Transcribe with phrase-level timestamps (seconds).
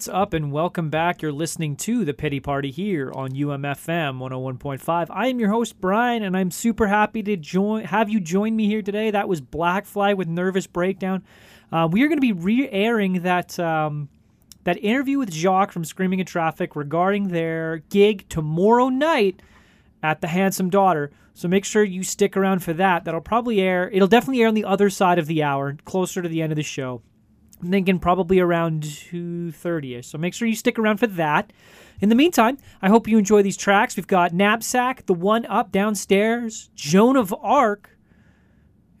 [0.00, 1.20] What's up and welcome back.
[1.20, 5.06] You're listening to The Pity Party here on UMFM 101.5.
[5.10, 8.66] I am your host Brian and I'm super happy to join have you join me
[8.66, 9.10] here today.
[9.10, 11.22] That was Black Flag with Nervous Breakdown.
[11.70, 14.08] Uh, we are going to be re-airing that um,
[14.64, 19.42] that interview with Jacques from Screaming in Traffic regarding their gig tomorrow night
[20.02, 21.10] at the Handsome Daughter.
[21.34, 23.04] So make sure you stick around for that.
[23.04, 23.90] That'll probably air.
[23.90, 26.56] It'll definitely air on the other side of the hour, closer to the end of
[26.56, 27.02] the show.
[27.62, 30.06] Thinking probably around 2.30ish.
[30.06, 31.52] So make sure you stick around for that.
[32.00, 33.96] In the meantime, I hope you enjoy these tracks.
[33.96, 37.98] We've got Knapsack, The One Up Downstairs, Joan of Arc,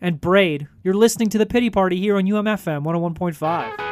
[0.00, 0.68] and Braid.
[0.84, 3.89] You're listening to The Pity Party here on UMFM 101.5.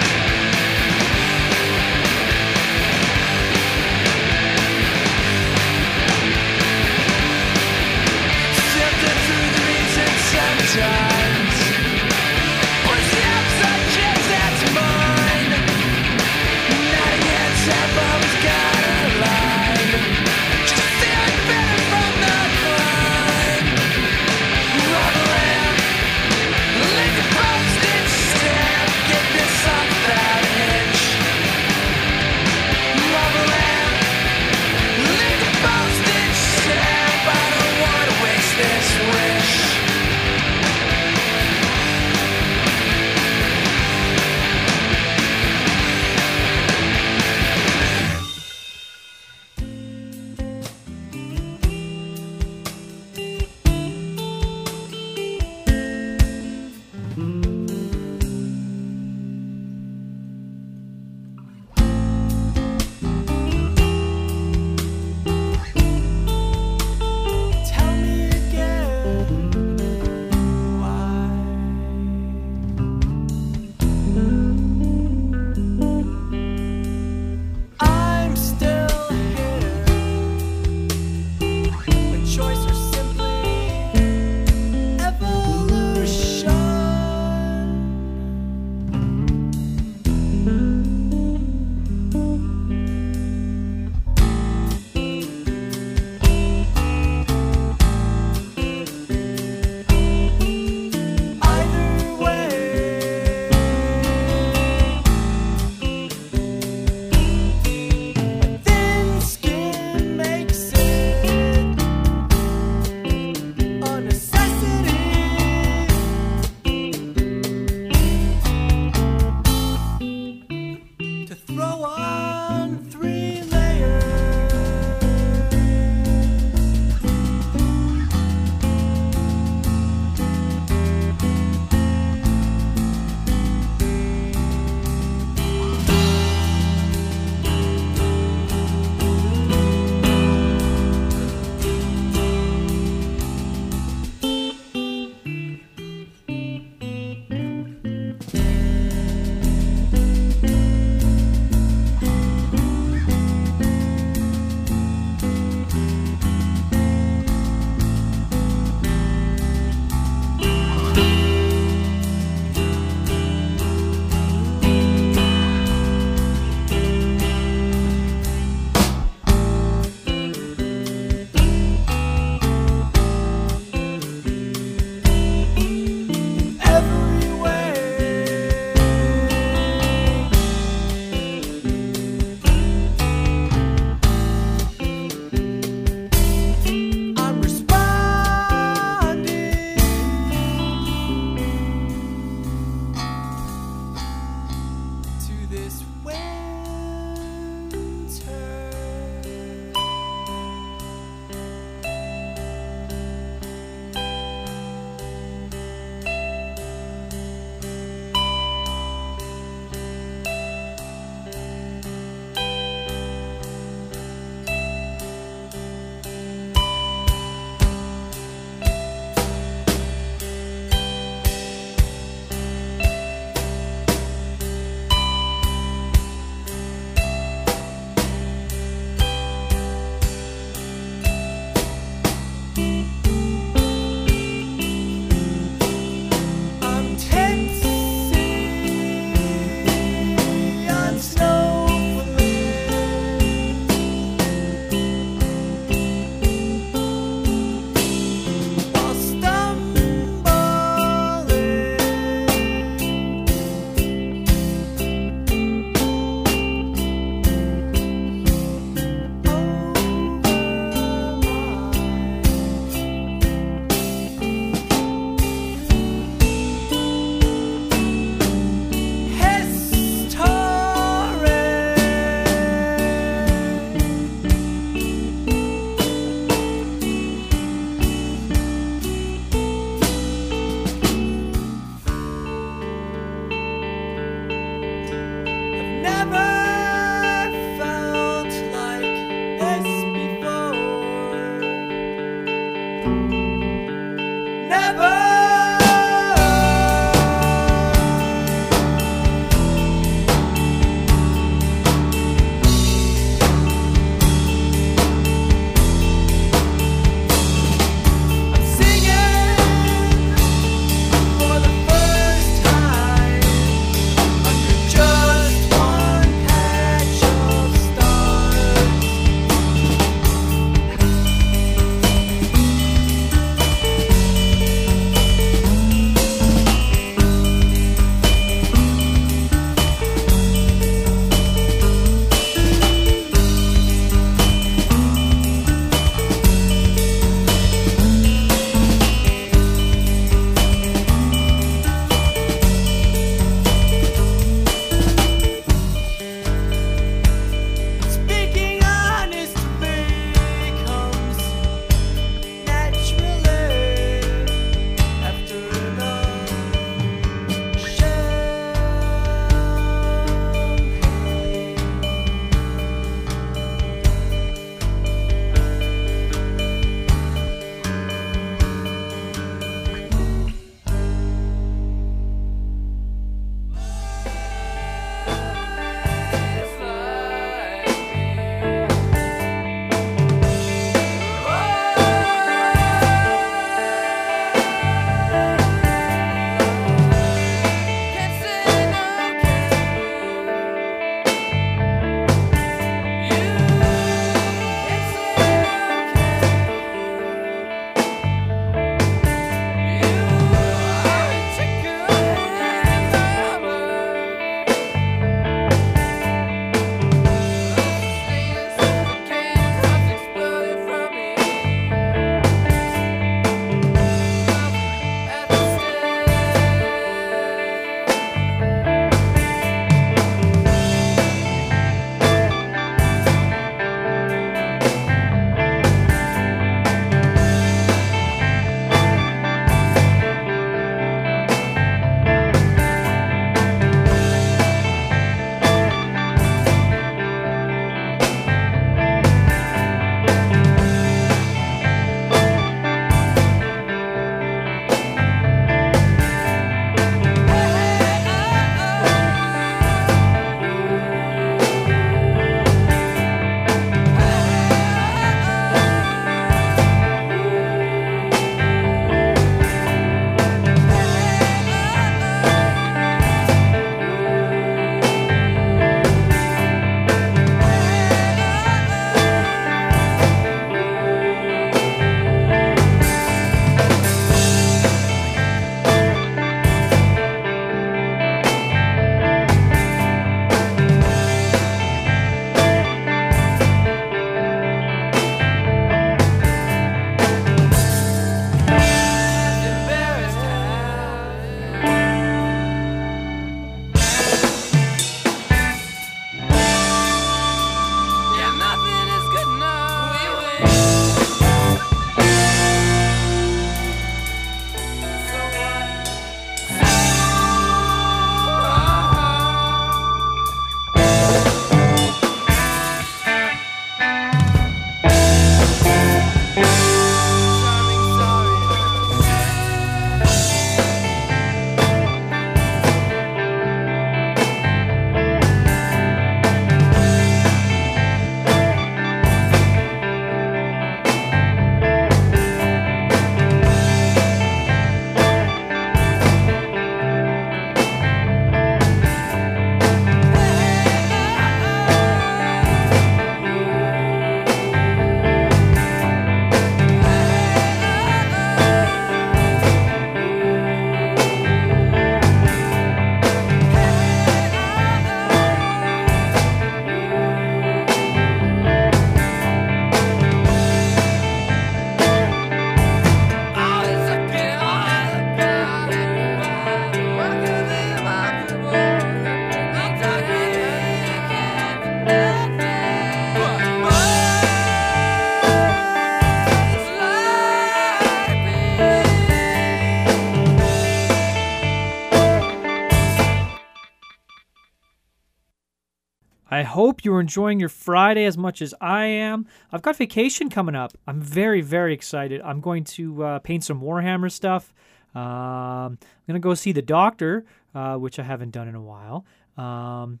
[586.40, 589.26] I hope you're enjoying your Friday as much as I am.
[589.52, 590.72] I've got vacation coming up.
[590.86, 592.22] I'm very, very excited.
[592.22, 594.54] I'm going to uh, paint some Warhammer stuff.
[594.94, 598.62] Um, I'm going to go see the doctor, uh, which I haven't done in a
[598.62, 599.04] while.
[599.36, 600.00] Um,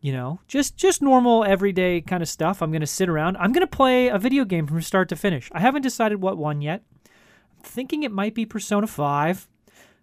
[0.00, 2.60] you know, just just normal everyday kind of stuff.
[2.60, 3.36] I'm going to sit around.
[3.36, 5.48] I'm going to play a video game from start to finish.
[5.52, 6.82] I haven't decided what one yet.
[7.06, 9.48] I'm thinking it might be Persona 5.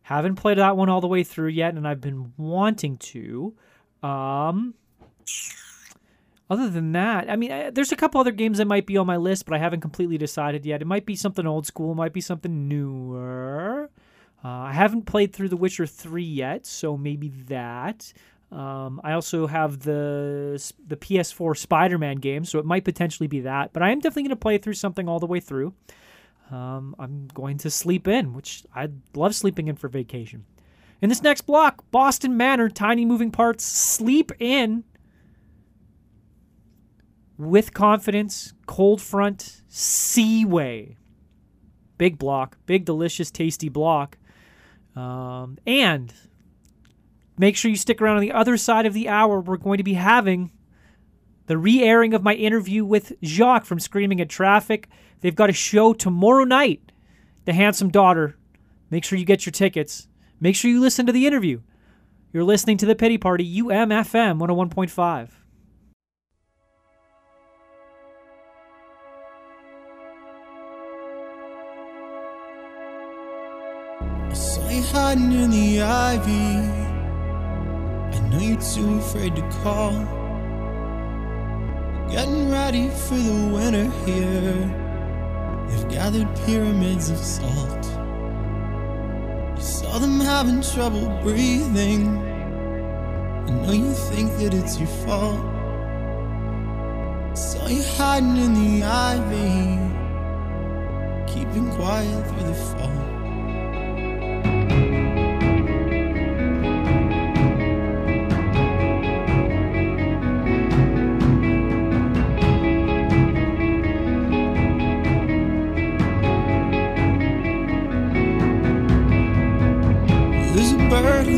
[0.04, 3.54] Haven't played that one all the way through yet, and I've been wanting to.
[4.02, 4.76] Um,
[6.50, 9.08] other than that, I mean, I, there's a couple other games that might be on
[9.08, 10.82] my list, but I haven't completely decided yet.
[10.82, 13.90] It might be something old school, it might be something newer.
[14.44, 18.14] Uh, I haven't played through The Witcher 3 yet, so maybe that.
[18.52, 23.74] Um, I also have the the PS4 Spider-Man game, so it might potentially be that.
[23.74, 25.74] But I am definitely going to play through something all the way through.
[26.52, 30.46] Um, I'm going to sleep in, which I love sleeping in for vacation.
[31.02, 34.84] In this next block, Boston Manor, Tiny Moving Parts, Sleep In,
[37.38, 40.98] With Confidence, Cold Front, Seaway.
[41.98, 44.18] Big block, big, delicious, tasty block.
[44.96, 46.14] Um, and
[47.38, 49.40] make sure you stick around on the other side of the hour.
[49.40, 50.52] We're going to be having
[51.48, 54.90] the re airing of my interview with Jacques from Screaming at Traffic.
[55.22, 56.92] They've got a show tomorrow night,
[57.46, 58.38] The Handsome Daughter.
[58.90, 60.08] Make sure you get your tickets.
[60.40, 61.62] Make sure you listen to the interview.
[62.34, 65.30] You're listening to The Pity Party, UMFM 101.5.
[74.36, 76.58] saw you hiding in the ivy.
[78.16, 79.94] I know you're too afraid to call.
[82.12, 84.84] Getting ready for the winter here.
[85.68, 87.86] They've gathered pyramids of salt.
[89.56, 92.18] You saw them having trouble breathing.
[93.48, 95.40] I know you think that it's your fault.
[97.32, 99.80] I Saw you hiding in the ivy,
[101.34, 103.15] keeping quiet through the fall.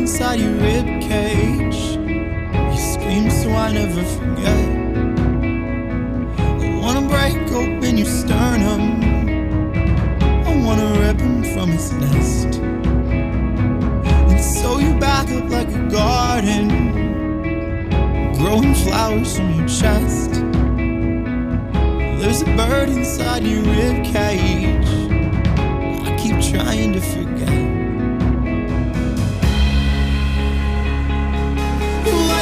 [0.08, 1.80] Inside your rib cage.
[2.72, 4.68] You scream so I never forget.
[6.64, 9.02] I wanna break open your sternum.
[10.46, 12.58] I wanna rip him from his nest.
[14.30, 16.68] And sew you back up like a garden.
[18.38, 20.30] Growing flowers from your chest.
[22.18, 24.90] There's a bird inside your rib cage.
[26.08, 27.67] I keep trying to forget.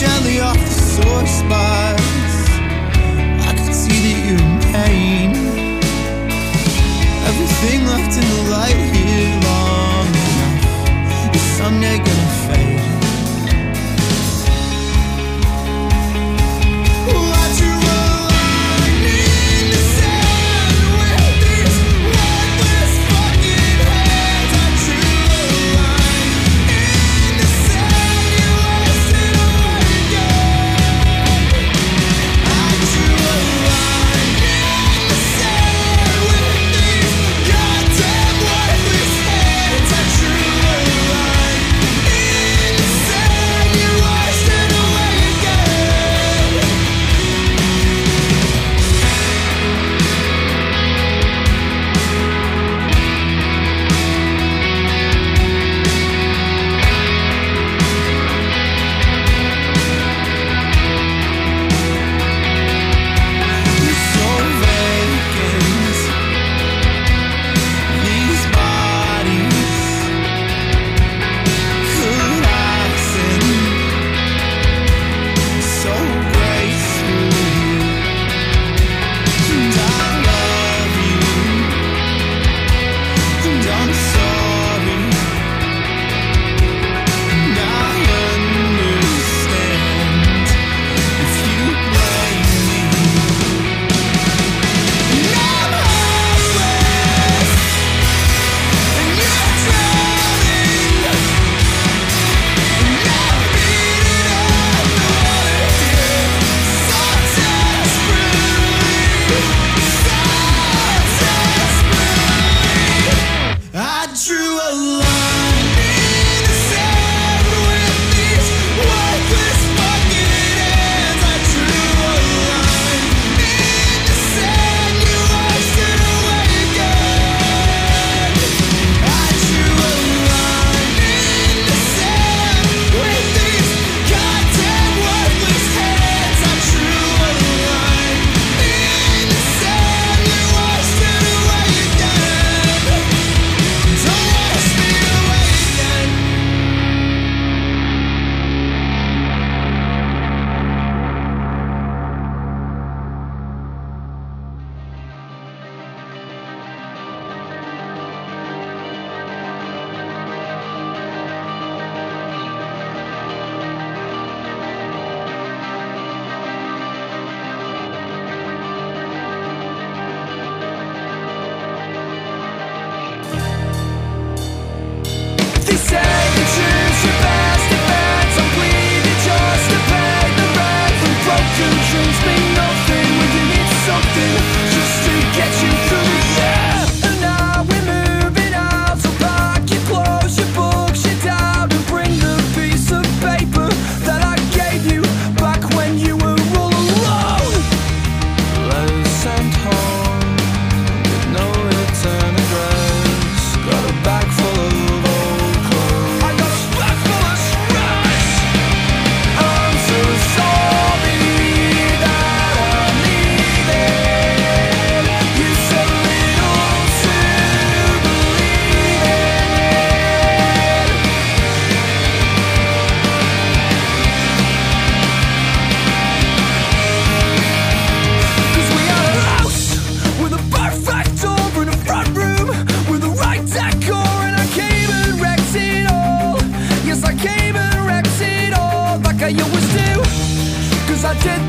[0.00, 2.02] gently off the sore spots.
[3.48, 5.30] I can see that you're in pain.
[7.28, 12.19] Everything left in the light here long enough is someday gonna.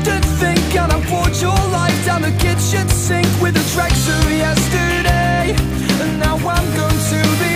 [0.04, 0.74] to think
[1.40, 3.54] your life down the kitchen sink With
[4.38, 5.54] yesterday.
[6.02, 7.51] And now I'm going to be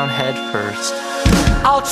[0.00, 0.94] down head first?
[1.62, 1.82] I'll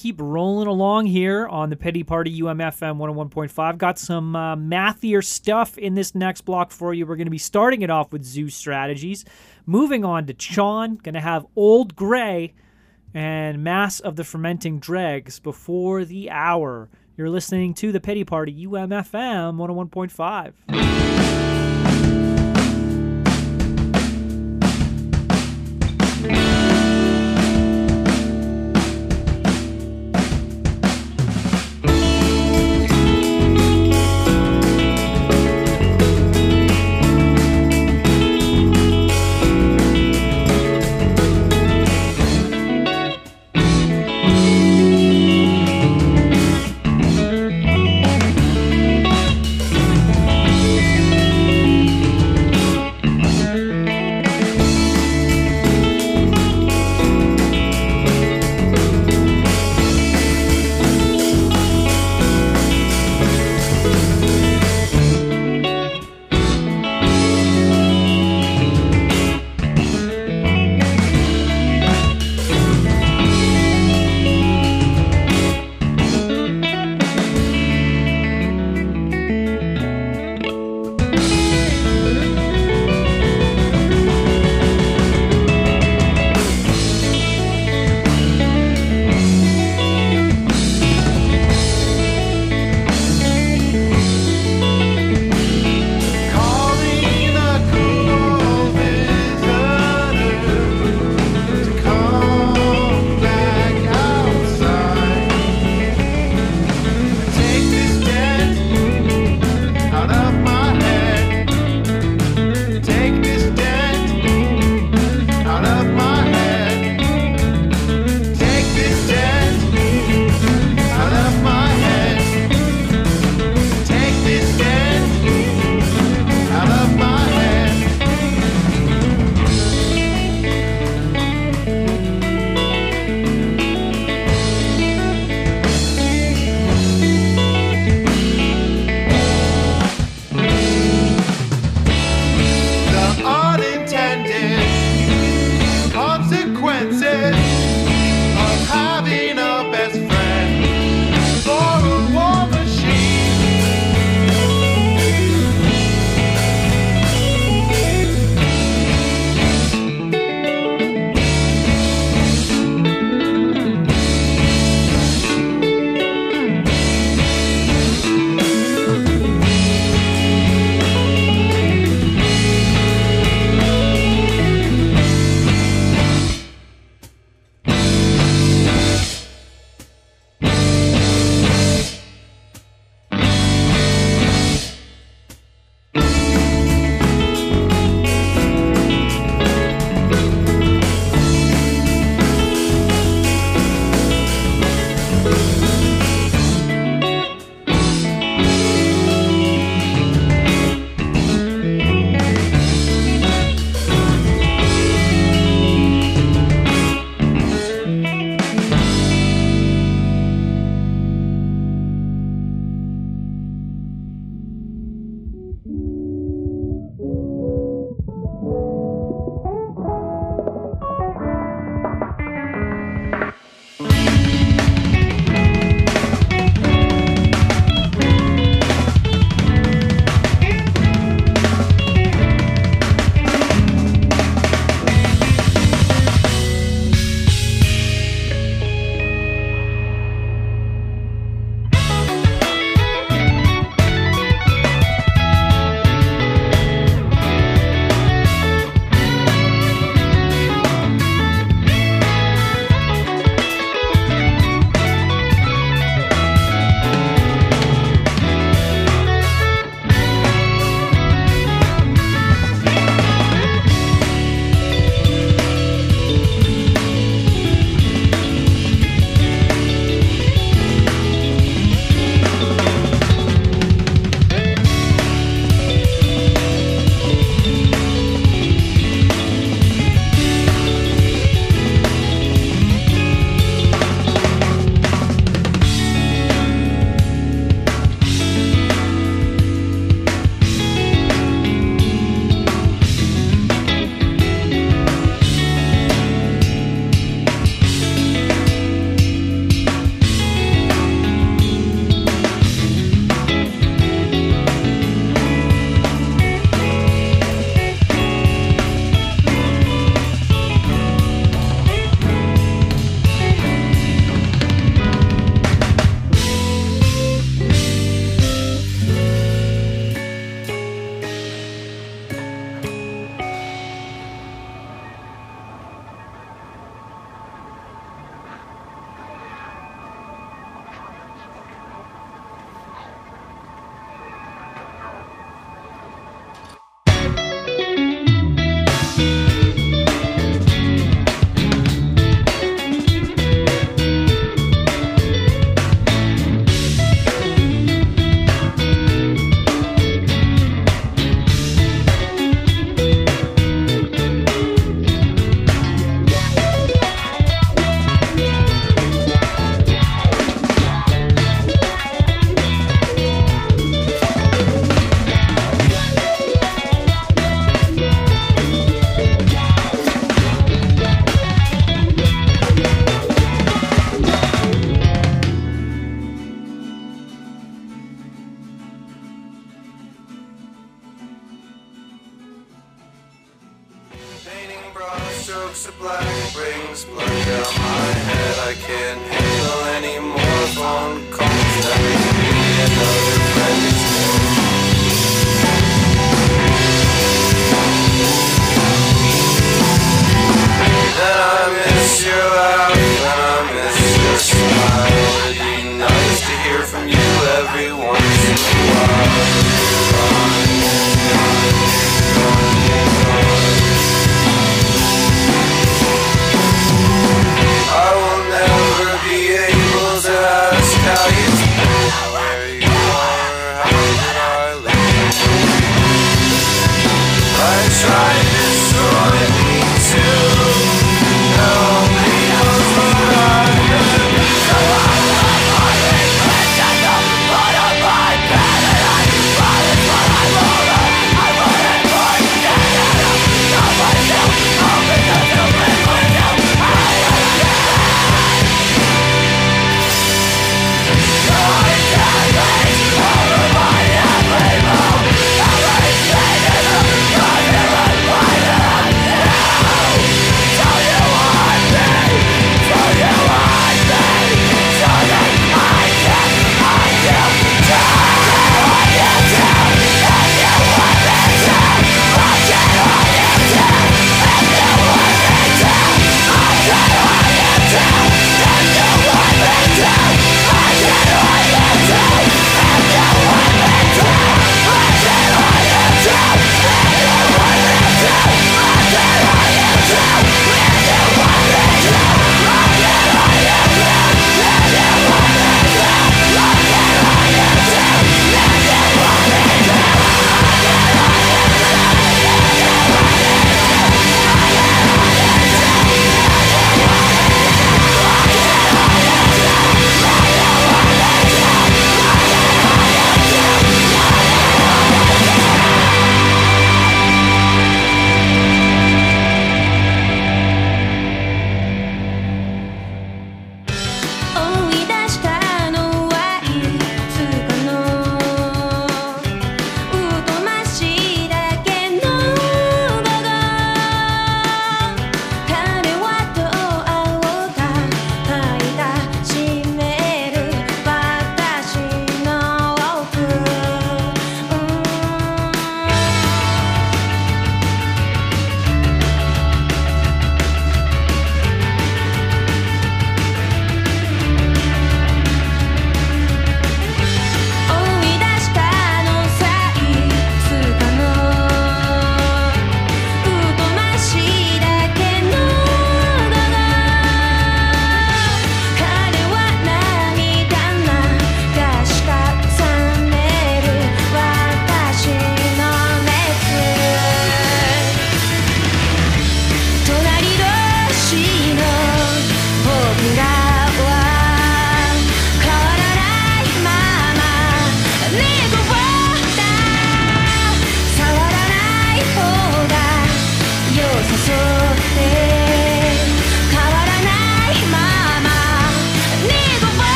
[0.00, 3.76] keep rolling along here on the Pity Party UMFM 101.5.
[3.76, 7.04] Got some uh, mathier stuff in this next block for you.
[7.04, 9.26] We're going to be starting it off with zoo strategies,
[9.66, 10.96] moving on to Chon.
[10.96, 12.54] Going to have Old Gray
[13.12, 16.88] and Mass of the Fermenting Dregs before the hour.
[17.18, 21.19] You're listening to the Pity Party UMFM 101.5.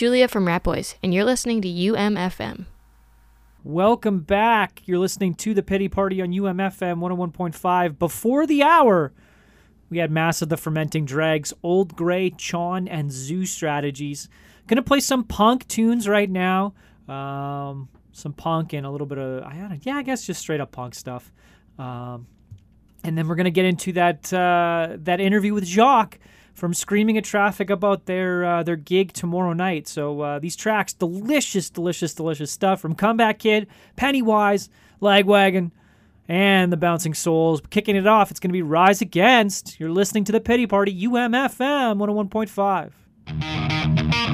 [0.00, 2.64] Julia from Ratboys, and you're listening to UMFM.
[3.62, 4.80] Welcome back.
[4.86, 7.98] You're listening to the Pity Party on UMFM 101.5.
[7.98, 9.12] Before the hour,
[9.90, 14.30] we had Mass of the Fermenting Dregs, Old Gray, Chon, and Zoo Strategies.
[14.66, 16.72] Gonna play some punk tunes right now.
[17.06, 20.62] Um, some punk and a little bit of, I don't- yeah, I guess just straight
[20.62, 21.30] up punk stuff.
[21.78, 22.26] Um,
[23.04, 26.18] and then we're gonna get into that uh, that interview with Jacques
[26.60, 29.88] from Screaming at Traffic about their uh, their gig tomorrow night.
[29.88, 34.68] So uh, these tracks, delicious, delicious, delicious stuff from Comeback Kid, Pennywise,
[35.00, 35.70] Lagwagon,
[36.28, 37.62] and the Bouncing Souls.
[37.70, 39.80] Kicking it off, it's going to be Rise Against.
[39.80, 44.29] You're listening to the Pity Party, UMFM 101.5.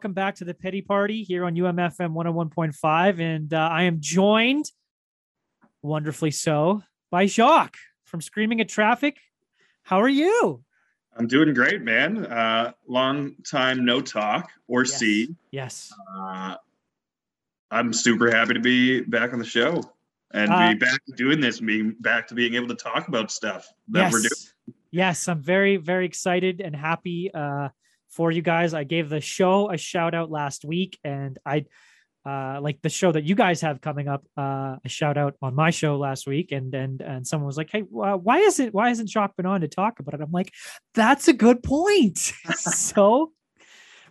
[0.00, 3.20] welcome back to the Pity Party here on UMFM 101.5.
[3.20, 4.64] And uh, I am joined,
[5.82, 9.18] wonderfully so, by Jacques from Screaming at Traffic.
[9.82, 10.64] How are you?
[11.14, 12.24] I'm doing great, man.
[12.24, 14.98] Uh, long time no talk or Yes.
[14.98, 15.36] see.
[15.50, 15.92] Yes.
[16.16, 16.54] Uh,
[17.70, 19.82] I'm super happy to be back on the show
[20.32, 23.30] and Uh, be back to doing this, being back to being able to talk about
[23.30, 24.12] stuff that yes.
[24.14, 24.78] we're doing.
[24.92, 25.28] Yes.
[25.28, 27.68] I'm very, very excited and happy uh,
[28.10, 28.74] for you guys.
[28.74, 31.64] I gave the show a shout out last week and I
[32.26, 35.54] uh like the show that you guys have coming up uh a shout out on
[35.54, 36.52] my show last week.
[36.52, 39.46] And and and someone was like hey uh, why is it why hasn't Jacques been
[39.46, 40.20] on to talk about it?
[40.20, 40.52] I'm like
[40.94, 42.32] that's a good point.
[42.56, 43.32] So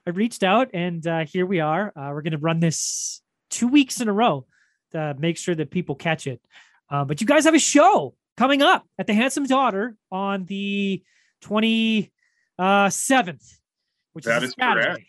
[0.08, 1.94] i reached out and uh here we are.
[1.96, 4.46] Uh we're gonna run this two weeks in a row
[4.92, 6.42] to make sure that people catch it.
[6.90, 11.04] Uh, but you guys have a show coming up at the handsome daughter on the
[11.44, 12.10] 27th
[14.14, 15.04] which That is, is correct.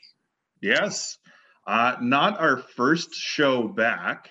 [0.61, 1.19] Yes.
[1.67, 4.31] Uh, not our first show back,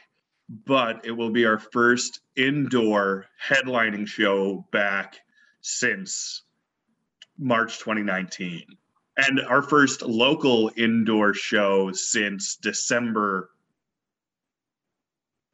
[0.65, 5.17] but it will be our first indoor headlining show back
[5.61, 6.43] since
[7.37, 8.63] March 2019.
[9.17, 13.49] And our first local indoor show since December.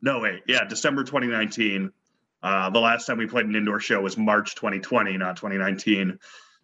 [0.01, 0.41] No, wait.
[0.47, 1.91] Yeah, December 2019.
[2.43, 6.19] Uh, the last time we played an indoor show was March 2020, not 2019.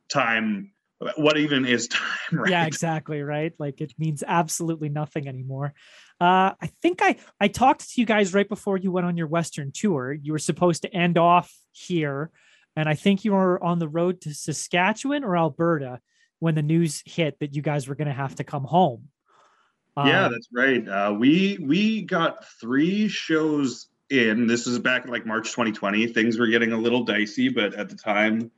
[0.10, 0.72] Time.
[1.16, 2.50] What even is time, right?
[2.52, 3.54] yeah exactly right?
[3.58, 5.74] Like it means absolutely nothing anymore.
[6.20, 9.28] Uh i think i i talked to you guys right before you went on your
[9.28, 10.14] western tour.
[10.14, 12.30] You were supposed to end off here
[12.76, 16.00] and i think you were on the road to saskatchewan or alberta
[16.40, 19.08] when the news hit that you guys were going to have to come home.
[19.96, 20.88] Yeah Um, that's right.
[20.88, 24.48] Uh, we we got three shows in.
[24.48, 27.90] This is back in like march 2020 things were getting a little dicey but at
[27.90, 28.52] the time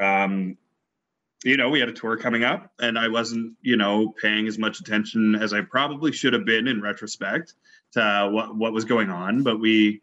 [0.00, 0.56] um
[1.44, 4.58] you know we had a tour coming up and i wasn't you know paying as
[4.58, 7.54] much attention as i probably should have been in retrospect
[7.92, 10.00] to what what was going on but we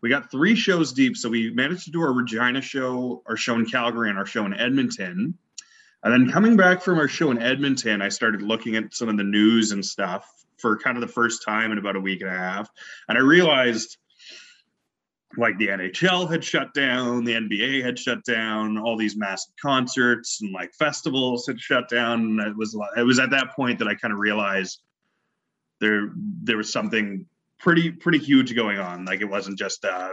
[0.00, 3.54] we got three shows deep so we managed to do our regina show our show
[3.54, 5.34] in calgary and our show in edmonton
[6.02, 9.16] and then coming back from our show in Edmonton, I started looking at some of
[9.16, 10.26] the news and stuff
[10.56, 12.70] for kind of the first time in about a week and a half.
[13.08, 13.98] And I realized
[15.36, 20.40] like the NHL had shut down, the NBA had shut down, all these massive concerts
[20.42, 22.40] and like festivals had shut down.
[22.40, 24.82] It was it was at that point that I kind of realized
[25.80, 26.12] there
[26.42, 27.26] there was something
[27.60, 29.04] pretty pretty huge going on.
[29.04, 30.10] Like it wasn't just uh,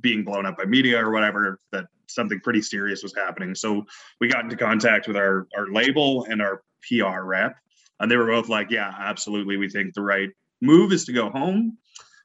[0.00, 1.58] being blown up by media or whatever.
[1.72, 3.54] That something pretty serious was happening.
[3.54, 3.86] So
[4.20, 7.56] we got into contact with our our label and our PR rep,
[8.00, 9.56] and they were both like, "Yeah, absolutely.
[9.56, 10.30] We think the right
[10.60, 11.78] move is to go home."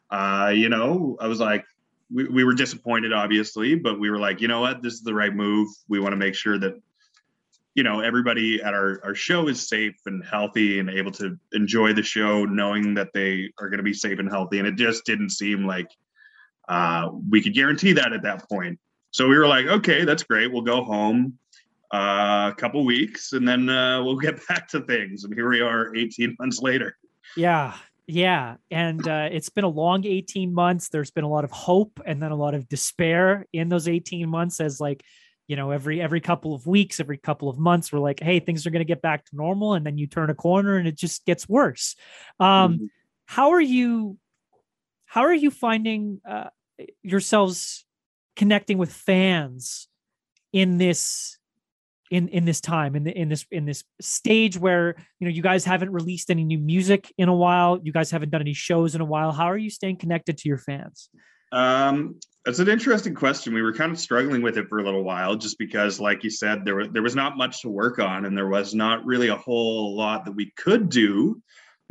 [0.09, 1.65] Uh, you know, I was like,
[2.13, 5.13] we, we were disappointed, obviously, but we were like, you know what, this is the
[5.13, 5.67] right move.
[5.87, 6.79] We want to make sure that
[7.75, 11.93] you know everybody at our, our show is safe and healthy and able to enjoy
[11.93, 14.59] the show knowing that they are going to be safe and healthy.
[14.59, 15.89] And it just didn't seem like
[16.69, 18.79] uh, we could guarantee that at that point.
[19.11, 20.51] So we were like okay that's great.
[20.51, 21.39] We'll go home
[21.91, 25.23] uh, a couple weeks and then uh, we'll get back to things.
[25.23, 26.95] And here we are 18 months later.
[27.35, 27.75] Yeah,
[28.07, 30.89] yeah, and uh, it's been a long eighteen months.
[30.89, 34.29] There's been a lot of hope and then a lot of despair in those eighteen
[34.29, 34.59] months.
[34.59, 35.03] As like,
[35.47, 38.65] you know, every every couple of weeks, every couple of months, we're like, hey, things
[38.65, 40.97] are going to get back to normal, and then you turn a corner and it
[40.97, 41.95] just gets worse.
[42.39, 42.89] Um,
[43.25, 44.17] how are you?
[45.05, 46.49] How are you finding uh,
[47.03, 47.85] yourselves
[48.35, 49.87] connecting with fans
[50.51, 51.37] in this?
[52.11, 55.41] In in this time in the, in this in this stage where you know you
[55.41, 58.95] guys haven't released any new music in a while you guys haven't done any shows
[58.95, 61.09] in a while how are you staying connected to your fans
[61.53, 63.53] Um, it's an interesting question.
[63.53, 66.29] We were kind of struggling with it for a little while, just because, like you
[66.29, 69.29] said, there was there was not much to work on, and there was not really
[69.29, 71.41] a whole lot that we could do.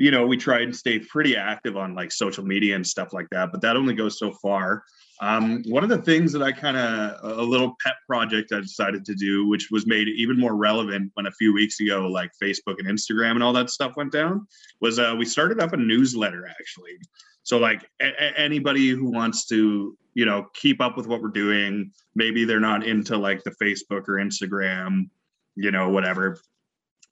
[0.03, 3.29] You know, we tried and stay pretty active on like social media and stuff like
[3.31, 4.83] that, but that only goes so far.
[5.21, 9.05] Um, one of the things that I kind of a little pet project I decided
[9.05, 12.81] to do, which was made even more relevant when a few weeks ago, like Facebook
[12.81, 14.45] and Instagram and all that stuff went down,
[14.81, 16.99] was uh, we started up a newsletter actually.
[17.45, 21.93] So like a- anybody who wants to, you know, keep up with what we're doing,
[22.17, 25.09] maybe they're not into like the Facebook or Instagram,
[25.55, 26.41] you know, whatever.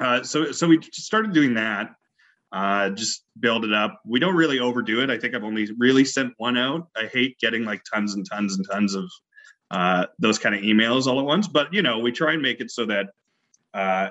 [0.01, 1.95] Uh, so so we started doing that.
[2.53, 4.01] Uh, just build it up.
[4.05, 5.11] We don't really overdo it.
[5.11, 6.89] I think I've only really sent one out.
[6.97, 9.05] I hate getting like tons and tons and tons of
[9.71, 12.61] uh, those kind of emails all at once, but you know, we try and make
[12.61, 13.11] it so that
[13.73, 14.11] uh,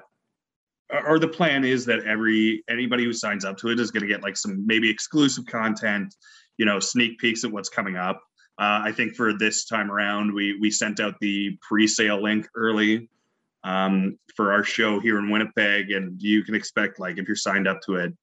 [1.05, 4.07] or the plan is that every anybody who signs up to it is going to
[4.07, 6.15] get like some maybe exclusive content
[6.57, 8.15] you know sneak peeks at what's coming up
[8.57, 13.07] uh, i think for this time around we we sent out the pre-sale link early
[13.63, 17.67] um, for our show here in Winnipeg, and you can expect like if you're signed
[17.67, 18.13] up to it,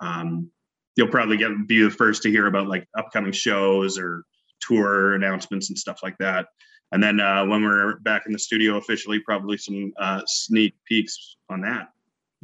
[0.00, 0.50] um,
[0.96, 4.24] you'll probably get be the first to hear about like upcoming shows or
[4.60, 6.46] tour announcements and stuff like that.
[6.92, 11.36] And then uh, when we're back in the studio officially, probably some uh, sneak peeks
[11.50, 11.88] on that.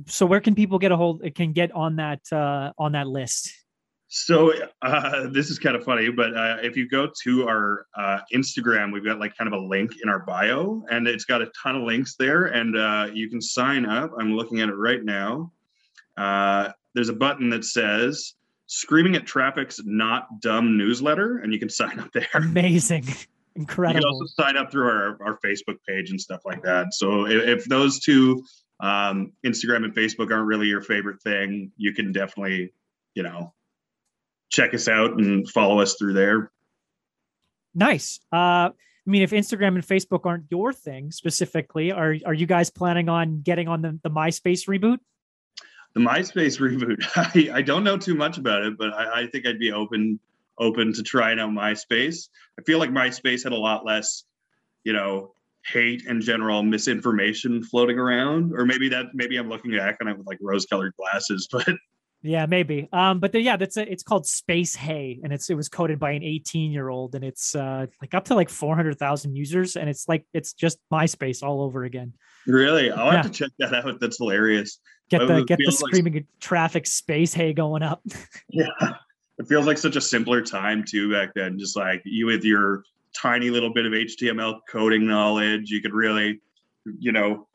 [0.07, 1.23] So where can people get a hold?
[1.25, 3.53] It can get on that uh, on that list.
[4.09, 4.53] So
[4.83, 8.93] uh, this is kind of funny, but uh, if you go to our uh, Instagram,
[8.93, 11.77] we've got like kind of a link in our bio, and it's got a ton
[11.77, 14.11] of links there, and uh, you can sign up.
[14.21, 15.51] I'm looking at it right now.
[16.95, 18.35] There's a button that says
[18.67, 22.27] "Screaming at Traffic's Not Dumb" newsletter, and you can sign up there.
[22.35, 23.07] Amazing,
[23.55, 24.01] Incredible.
[24.01, 26.95] You can also sign up through our, our Facebook page and stuff like that.
[26.95, 28.45] So if, if those two,
[28.81, 32.73] um, Instagram and Facebook, aren't really your favorite thing, you can definitely,
[33.15, 33.53] you know,
[34.51, 36.51] check us out and follow us through there.
[37.75, 38.21] Nice.
[38.33, 38.71] Uh,
[39.07, 43.09] I mean, if Instagram and Facebook aren't your thing specifically, are are you guys planning
[43.09, 44.99] on getting on the, the MySpace reboot?
[45.95, 49.47] The MySpace reboot, I, I don't know too much about it, but I, I think
[49.47, 50.19] I'd be open
[50.59, 52.29] open to trying out MySpace.
[52.59, 54.25] I feel like MySpace had a lot less,
[54.85, 59.97] you know, hate and general misinformation floating around, or maybe that maybe I'm looking back
[60.01, 61.69] on it with like rose-colored glasses, but
[62.23, 62.89] Yeah, maybe.
[62.93, 66.13] Um, but the, yeah, that's a, it's called SpaceHey, and it's it was coded by
[66.13, 70.09] an 18 year old, and it's uh like up to like 400,000 users, and it's
[70.09, 72.13] like it's just MySpace all over again.
[72.47, 72.91] Really?
[72.91, 73.23] I'll Yeah.
[73.23, 74.01] have to check that out.
[74.01, 74.79] That's hilarious.
[75.11, 78.03] Get the get the feels like- screaming traffic SpaceHey going up.
[78.49, 78.67] Yeah.
[79.39, 81.59] It feels like such a simpler time too back then.
[81.59, 82.85] Just like you with your
[83.15, 86.41] tiny little bit of HTML coding knowledge, you could really,
[86.99, 87.49] you know,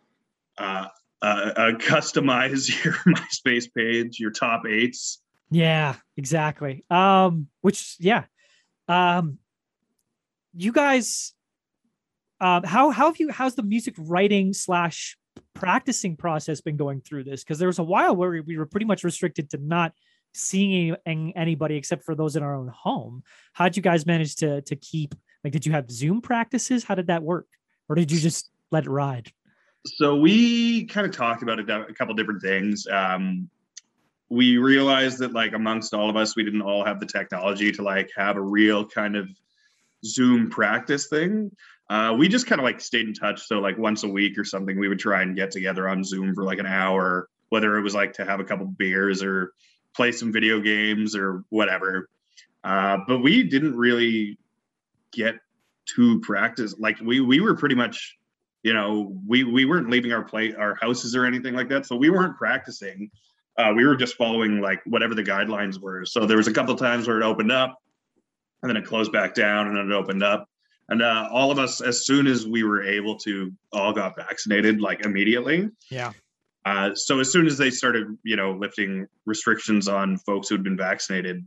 [0.57, 0.87] uh,
[1.21, 1.25] uh,
[1.55, 5.21] uh, customize your MySpace page, your top eights.
[5.49, 6.83] Yeah, exactly.
[6.89, 8.25] Um, which yeah.
[8.87, 9.37] Um
[10.53, 11.33] you guys
[12.41, 15.17] um how how have you how's the music writing slash
[15.59, 17.43] practicing process been going through this?
[17.43, 19.93] Because there was a while where we- we were pretty much restricted to not
[20.33, 23.23] seeing any- anybody except for those in our own home.
[23.53, 26.83] How'd you guys manage to to keep like did you have Zoom practices?
[26.83, 27.47] How did that work?
[27.89, 29.31] Or did you just let it ride?
[29.85, 32.85] So we kind of talked about a, a couple different things.
[32.87, 33.49] Um,
[34.29, 37.81] we realized that like amongst all of us, we didn't all have the technology to
[37.81, 39.29] like have a real kind of
[40.03, 41.51] Zoom practice thing.
[41.89, 43.47] Uh, we just kind of like stayed in touch.
[43.47, 46.35] So like once a week or something, we would try and get together on Zoom
[46.35, 49.53] for like an hour, whether it was like to have a couple beers or
[49.95, 52.09] play some video games or whatever.
[52.63, 54.37] Uh, but we didn't really
[55.11, 55.35] get
[55.95, 56.75] to practice.
[56.77, 58.17] Like we we were pretty much
[58.63, 61.95] you know we we weren't leaving our play our houses or anything like that so
[61.95, 63.09] we weren't practicing
[63.57, 66.75] uh, we were just following like whatever the guidelines were so there was a couple
[66.75, 67.81] times where it opened up
[68.61, 70.49] and then it closed back down and then it opened up
[70.89, 74.79] and uh, all of us as soon as we were able to all got vaccinated
[74.81, 76.11] like immediately Yeah.
[76.65, 80.63] uh, so as soon as they started you know lifting restrictions on folks who had
[80.63, 81.45] been vaccinated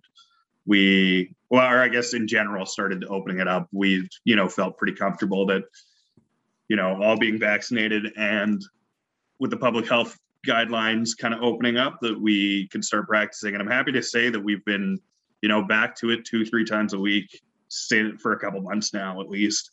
[0.67, 4.77] we well or i guess in general started opening it up we you know felt
[4.77, 5.65] pretty comfortable that
[6.71, 8.65] you know, all being vaccinated and
[9.41, 13.55] with the public health guidelines kind of opening up that we can start practicing.
[13.55, 15.01] And I'm happy to say that we've been,
[15.43, 18.93] you know, back to it two, three times a week say- for a couple months
[18.93, 19.71] now, at least.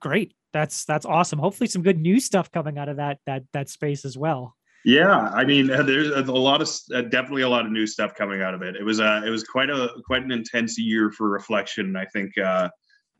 [0.00, 0.34] Great.
[0.52, 1.38] That's that's awesome.
[1.38, 4.54] Hopefully some good new stuff coming out of that that that space as well.
[4.84, 8.14] Yeah, I mean, uh, there's a lot of uh, definitely a lot of new stuff
[8.14, 8.76] coming out of it.
[8.76, 11.96] It was uh, it was quite a quite an intense year for reflection.
[11.96, 12.68] I think uh,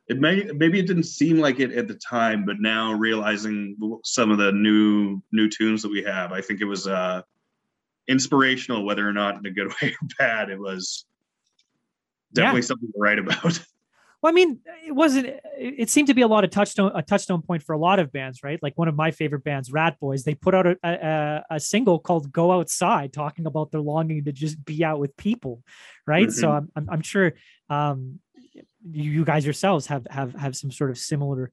[0.09, 4.31] it may maybe it didn't seem like it at the time, but now realizing some
[4.31, 7.23] of the new new tunes that we have, I think it was uh,
[8.09, 8.85] inspirational.
[8.85, 11.07] Whether or not in a good way or bad, it was
[12.35, 13.59] definitely something to write about.
[14.25, 15.39] Well, I mean, it wasn't.
[15.59, 18.11] It seemed to be a lot of touchstone, a touchstone point for a lot of
[18.11, 18.59] bands, right?
[18.63, 20.25] Like one of my favorite bands, Ratboys.
[20.25, 24.33] They put out a, a, a single called "Go Outside," talking about their longing to
[24.33, 25.63] just be out with people,
[26.07, 26.33] right?
[26.33, 27.35] So I'm, I'm, I'm sure
[27.69, 28.19] um,
[28.91, 31.53] you, you guys yourselves have have have some sort of similar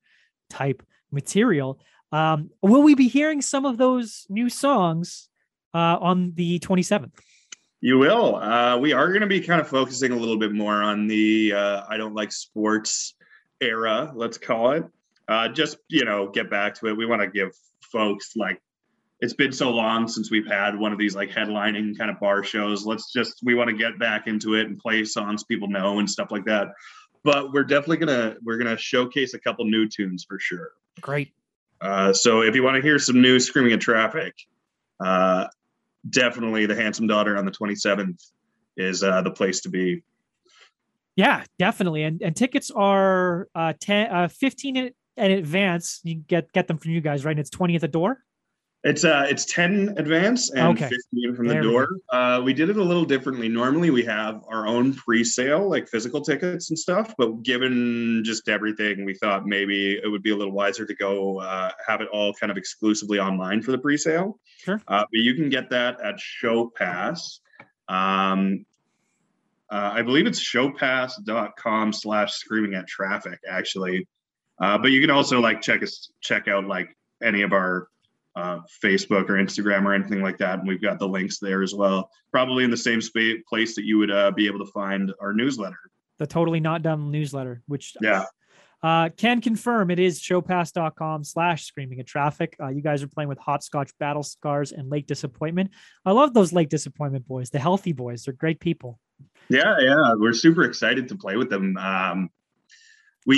[0.50, 0.82] type
[1.12, 1.78] material.
[2.14, 5.28] Um, will we be hearing some of those new songs
[5.74, 7.12] uh, on the 27th?
[7.84, 8.36] You will.
[8.36, 11.54] Uh, we are going to be kind of focusing a little bit more on the
[11.54, 13.16] uh, I don't like sports
[13.60, 14.86] era, let's call it.
[15.28, 16.98] Uh, just, you know, get back to it.
[16.98, 17.52] We want to give
[17.92, 18.62] folks like,
[19.20, 22.44] it's been so long since we've had one of these like headlining kind of bar
[22.44, 22.86] shows.
[22.86, 26.10] Let's just, we want to get back into it and play songs people know and
[26.10, 26.70] stuff like that.
[27.24, 30.72] But we're definitely going to, we're going to showcase a couple new tunes for sure.
[31.02, 31.34] Great.
[31.80, 34.36] Uh, so if you want to hear some new Screaming at Traffic,
[35.00, 35.48] uh,
[36.10, 38.32] definitely the Handsome Daughter on the 27th
[38.78, 40.04] is uh, the place to be.
[41.16, 42.04] Yeah, definitely.
[42.04, 46.00] And and tickets are uh 10 uh 15 in, in advance.
[46.04, 47.32] You get get them from you guys, right?
[47.32, 48.24] And it's 20 at the door.
[48.84, 50.90] It's uh it's 10 advance and Okay.
[50.90, 51.88] 15 from the There we door.
[52.12, 53.48] Uh we did it a little differently.
[53.48, 59.06] Normally we have our own pre-sale, like physical tickets and stuff, but given just everything,
[59.06, 62.34] we thought maybe it would be a little wiser to go uh have it all
[62.34, 64.40] kind of exclusively online for the pre-sale.
[64.58, 64.82] Sure.
[64.88, 67.40] Uh but you can get that at Showpass.
[67.88, 68.66] Um
[69.72, 74.06] uh, I believe it's showpass.com slash screaming at traffic actually.
[74.60, 76.90] Uh, but you can also like check us check out like
[77.24, 77.88] any of our
[78.36, 80.60] uh, Facebook or Instagram or anything like that.
[80.60, 82.10] And we've got the links there as well.
[82.32, 85.34] Probably in the same spa- place that you would uh, be able to find our
[85.34, 85.78] newsletter.
[86.20, 88.26] The totally not done newsletter, which Yeah.
[88.84, 92.56] uh, can confirm it is showpass.com slash screaming at traffic.
[92.60, 95.72] Uh, you guys are playing with Hopscotch, Battle Scars, and Lake Disappointment.
[96.06, 98.24] I love those Lake Disappointment boys, the healthy boys.
[98.24, 99.00] They're great people.
[99.50, 101.76] Yeah, yeah, we're super excited to play with them.
[101.78, 102.30] Um,
[103.26, 103.38] we,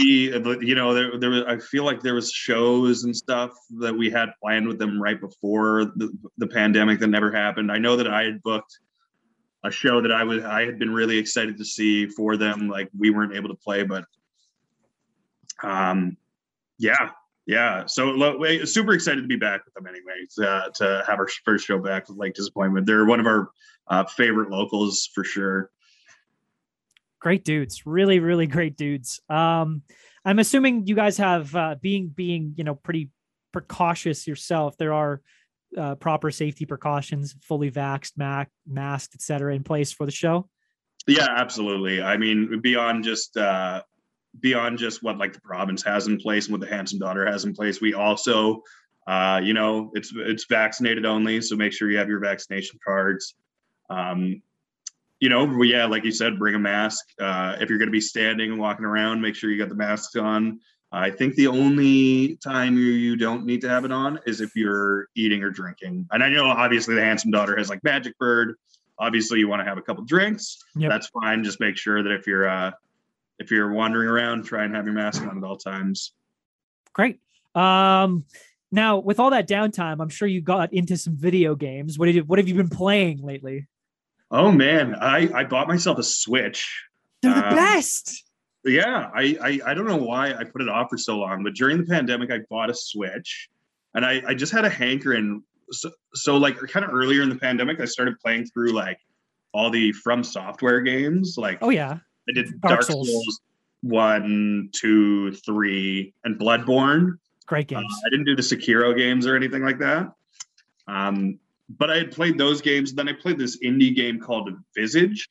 [0.61, 1.29] you know, there, there.
[1.29, 5.01] was- I feel like there was shows and stuff that we had planned with them
[5.01, 7.71] right before the, the pandemic that never happened.
[7.71, 8.79] I know that I had booked
[9.65, 12.69] a show that I was, I had been really excited to see for them.
[12.69, 14.05] Like we weren't able to play, but,
[15.61, 16.17] um,
[16.77, 17.09] yeah,
[17.45, 17.85] yeah.
[17.85, 20.25] So super excited to be back with them anyway.
[20.37, 22.87] To, to have our first show back with Lake Disappointment.
[22.87, 23.49] They're one of our
[23.87, 25.69] uh, favorite locals for sure.
[27.23, 29.21] Great dudes, really, really great dudes.
[29.29, 29.83] Um,
[30.25, 33.11] I'm assuming you guys have uh, being being you know pretty
[33.53, 34.75] precautious yourself.
[34.75, 35.21] There are
[35.77, 40.49] uh, proper safety precautions, fully vaxxed, mac- masked, etc., in place for the show.
[41.07, 42.01] Yeah, absolutely.
[42.01, 43.83] I mean, beyond just uh,
[44.41, 47.45] beyond just what like the province has in place and what the handsome daughter has
[47.45, 48.63] in place, we also,
[49.07, 51.39] uh, you know, it's it's vaccinated only.
[51.39, 53.33] So make sure you have your vaccination cards.
[53.89, 54.41] Um,
[55.19, 57.05] you know, yeah, like you said, bring a mask.
[57.19, 59.75] Uh, if you're going to be standing and walking around, make sure you got the
[59.75, 60.59] mask on.
[60.91, 64.55] I think the only time you, you don't need to have it on is if
[64.55, 66.07] you're eating or drinking.
[66.11, 68.55] And I know obviously the handsome daughter has like Magic Bird.
[68.99, 70.91] Obviously, you want to have a couple drinks Yep.
[70.91, 71.43] that's fine.
[71.43, 72.71] Just make sure that if you're uh
[73.39, 76.13] if you're wandering around, try and have your mask on at all times.
[76.93, 77.19] Great.
[77.55, 78.25] Um,
[78.71, 81.97] now with all that downtime, I'm sure you got into some video games.
[81.97, 83.67] What did you, what have you been playing lately?
[84.33, 86.83] Oh man, I I bought myself a Switch.
[87.21, 88.23] They're the Um, best.
[88.65, 91.53] Yeah, I, I I don't know why I put it off for so long, but
[91.53, 93.47] during the pandemic, I bought a Switch,
[93.93, 95.43] and I I just had a hankering.
[95.71, 98.99] So, so like kind of earlier in the pandemic, I started playing through like
[99.53, 101.35] all the From Software games.
[101.37, 103.07] Like Oh yeah, I did Dark Dark, Souls.
[103.09, 103.41] Souls.
[103.81, 107.17] one, two, three, and Bloodborne.
[107.45, 107.93] great Uh, games.
[108.05, 110.11] I didn't do the Sekiro games or anything like that.
[110.87, 111.37] Um,
[111.77, 112.93] but I had played those games.
[112.93, 115.27] Then I played this indie game called Visage,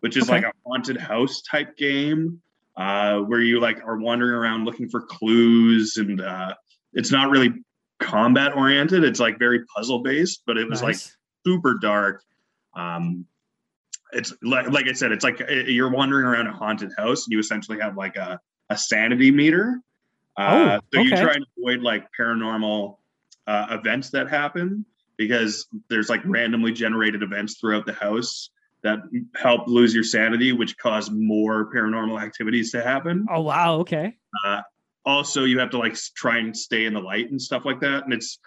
[0.00, 0.32] which is Okay.
[0.32, 2.40] like a haunted house type game
[2.76, 6.54] uh, where you like are wandering around looking for clues, and uh,
[6.92, 7.52] it's not really
[7.98, 9.04] combat oriented.
[9.04, 10.96] It's like very puzzle based, but it was like
[11.46, 12.22] super dark.
[12.74, 13.26] Um,
[14.12, 17.32] it's like, like I said, it's like uh, you're wandering around a haunted house and
[17.32, 18.38] you essentially have like a,
[18.70, 19.80] a sanity meter.
[20.36, 22.98] Uh, Oh, so you try and avoid like paranormal
[23.46, 24.84] uh, events that happen
[25.16, 28.50] because there's like randomly generated events throughout the house
[28.82, 28.98] that
[29.34, 34.16] help lose your sanity, which cause more paranormal activities to happen oh wow, okay.
[34.44, 34.60] Uh,
[35.06, 38.04] also you have to like try and stay in the light and stuff like that
[38.04, 38.38] and it's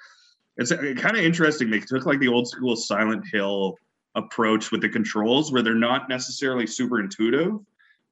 [0.57, 3.75] it's uh, kind of interesting they took like the old school silent hill
[4.13, 7.53] approach with the controls where they're not necessarily super intuitive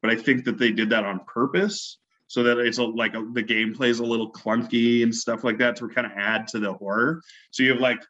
[0.02, 1.98] but i think that they did that on purpose
[2.30, 5.58] so that it's a, like a, the gameplay is a little clunky and stuff like
[5.60, 7.22] that to kind of add to the horror
[7.52, 8.02] so you have like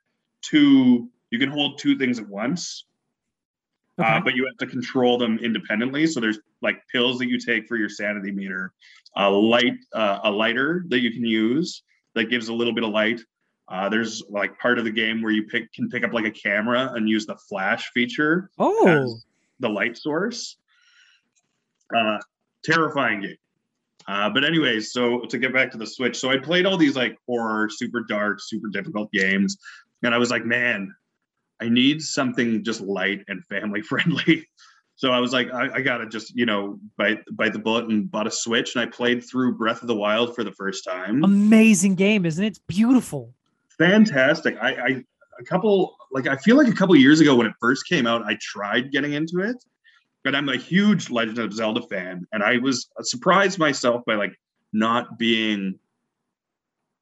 [0.49, 2.85] two you can hold two things at once
[3.99, 4.07] Okay.
[4.07, 6.05] uh, but you have to control them independently.
[6.05, 8.71] So there's like pills that you take for your sanity meter,
[9.15, 11.81] a light, uh, a lighter that you can use
[12.13, 13.21] that gives a little bit of light.
[13.67, 16.31] Uh, there's like part of the game where you pick can pick up like a
[16.31, 19.25] camera and use the flash feature oh, as
[19.59, 20.57] the light source.
[21.95, 22.19] Uh,
[22.63, 23.35] terrifying game.
[24.07, 26.95] Uh, but anyways, so to get back to the Switch, so I played all these
[26.95, 29.57] like horror, super dark, super difficult games,
[30.03, 30.93] and I was like, man,
[31.59, 34.47] I need something just light and family friendly.
[34.95, 38.09] So I was like, I, I gotta just you know bite bite the bullet and
[38.09, 41.23] bought a Switch, and I played through Breath of the Wild for the first time.
[41.23, 42.47] amazing game, isn't it?
[42.47, 43.33] It's beautiful.
[43.77, 44.57] Fantastic.
[44.59, 45.03] I, I
[45.39, 48.23] a couple like I feel like a couple years ago when it first came out,
[48.25, 49.63] I tried getting into it,
[50.23, 54.33] but I'm a huge Legend of Zelda fan, and I was surprised myself by like
[54.73, 55.77] not being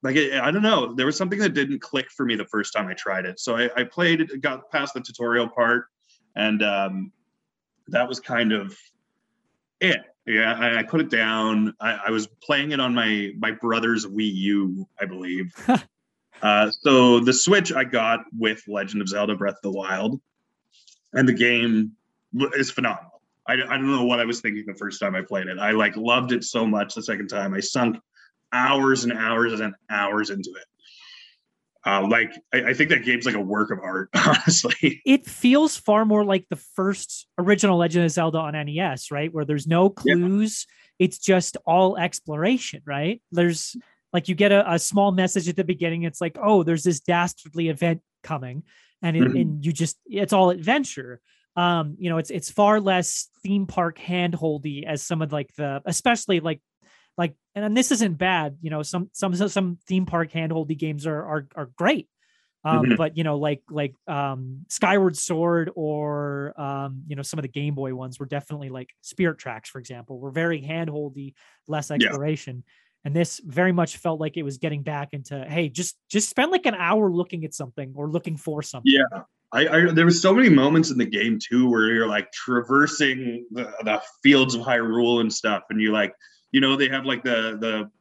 [0.06, 0.94] like I I don't know.
[0.94, 3.40] There was something that didn't click for me the first time I tried it.
[3.40, 5.88] So I, I played it, got past the tutorial part,
[6.36, 7.12] and um,
[7.88, 8.78] that was kind of
[9.82, 10.02] it.
[10.28, 11.74] Yeah, I, I put it down.
[11.80, 15.54] I, I was playing it on my my brother's Wii U, I believe.
[16.42, 20.20] Uh, so the Switch I got with Legend of Zelda: Breath of the Wild,
[21.14, 21.94] and the game
[22.54, 23.22] is phenomenal.
[23.48, 25.58] I, I don't know what I was thinking the first time I played it.
[25.60, 27.54] I like loved it so much the second time.
[27.54, 27.98] I sunk
[28.52, 30.66] hours and hours and hours into it.
[31.88, 35.02] Uh, like I, I think that game's like a work of art, honestly.
[35.06, 39.32] It feels far more like the first original Legend of Zelda on NES, right?
[39.32, 40.16] Where there's no Yeah.
[40.16, 40.66] clues.
[40.98, 43.22] It's just all exploration, right?
[43.32, 43.76] There's
[44.14, 46.04] like you get a, a small message at the beginning.
[46.04, 48.64] It's like, oh, there's this dastardly event coming,
[49.04, 49.42] and it, Mhm.
[49.42, 51.20] and you just it's all adventure.
[51.58, 55.82] Um, you know, it's it's far less theme park handholdy as some of like the
[55.86, 56.62] especially like
[57.18, 58.58] like and, and this isn't bad.
[58.62, 62.10] You know, some some some theme park handholdy games are are are great.
[62.64, 62.98] Um, Mhm.
[62.98, 67.50] but you know, like like um Skyward Sword or um, you know, some of the
[67.50, 71.36] Game Boy ones were definitely like Spirit Tracks, for example, were very handholdy,
[71.68, 72.64] less exploration.
[73.04, 76.52] And this very much felt like it was getting back into, hey, just just spend
[76.52, 78.92] like an hour looking at something or looking for something.
[78.92, 79.22] Yeah.
[79.52, 83.46] I, I there was so many moments in the game too where you're like traversing
[83.52, 86.14] the, the fields of Hyrule and stuff, and you like,
[86.56, 87.92] you know, they have like the the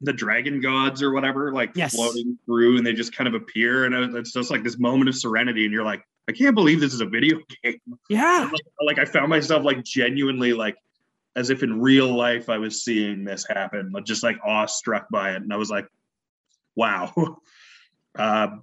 [0.00, 1.94] the dragon gods or whatever, like Yes.
[1.94, 5.14] floating through, and they just kind of appear, and it's just like this moment of
[5.14, 7.78] serenity, and you're like, I can't believe this is a video game.
[8.08, 8.48] Yeah.
[8.50, 10.76] like, like I found myself like genuinely like
[11.36, 15.32] as if in real life I was seeing this happen, like just like awestruck by
[15.32, 15.86] it, and I was like,
[16.76, 17.12] wow.
[18.18, 18.62] um,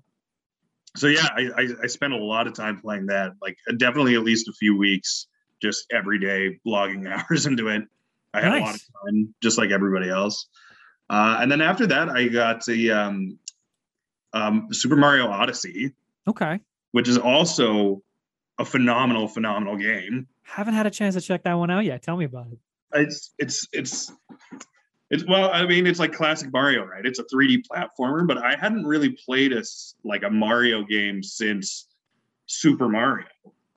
[0.96, 4.24] so yeah, I, I I spent a lot of time playing that, like definitely at
[4.24, 5.28] least a few weeks,
[5.62, 7.84] just every day logging hours into it.
[8.34, 10.48] I had a lot of fun, just like everybody else.
[11.10, 13.40] Uh, and then after that, I got the um,
[14.34, 15.94] um, Super Mario Odyssey,
[16.28, 16.60] Okay.
[16.92, 18.02] which is also
[18.58, 20.28] a phenomenal, phenomenal game.
[20.44, 22.02] Haven't had a chance to check that one out yet.
[22.02, 22.60] Tell me about it.
[22.94, 24.12] It's it's it's
[25.10, 27.06] it's well, I mean, it's like classic Mario, right?
[27.06, 29.64] It's a 3D platformer, but I hadn't really played a
[30.04, 31.88] like a Mario game since
[32.48, 33.28] Super Mario.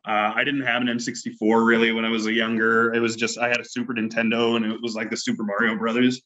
[0.06, 2.93] Uh, I didn't have an N64 really when I was a younger.
[2.93, 5.76] It was just I had a Super Nintendo, and it was like the Super Mario
[5.76, 6.20] Brothers,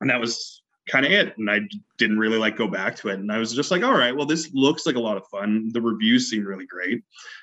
[0.00, 1.36] and that was kind of it.
[1.38, 1.60] And I
[1.98, 3.14] didn't really like go back to it.
[3.18, 5.70] And I was just like, all right, well, this looks like a lot of fun.
[5.72, 7.02] The reviews seem really great,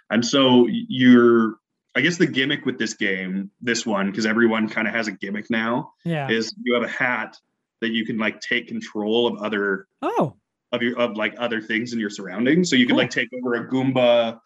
[0.10, 1.56] and so you're.
[1.96, 5.12] I guess the gimmick with this game, this one, because everyone kind of has a
[5.12, 6.30] gimmick now, Yeah.
[6.30, 7.36] is you have a hat
[7.82, 10.36] that you can like take control of other oh,
[10.72, 12.70] of your of like other things in your surroundings.
[12.70, 13.00] So you can Cool.
[13.04, 14.38] like take over a Goomba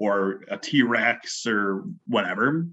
[0.00, 2.66] or a T Rex or whatever.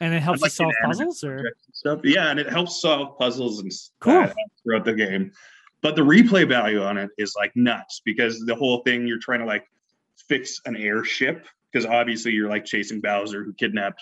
[0.00, 1.42] and it helps like solve puzzles or
[1.72, 2.00] stuff.
[2.04, 4.18] Yeah, and it helps solve puzzles and Cool.
[4.18, 5.32] uh, throughout the game.
[5.80, 9.40] But the replay value on it is like nuts because the whole thing you're trying
[9.40, 9.64] to like
[10.28, 14.00] fix an airship because obviously you're like chasing Bowser who kidnapped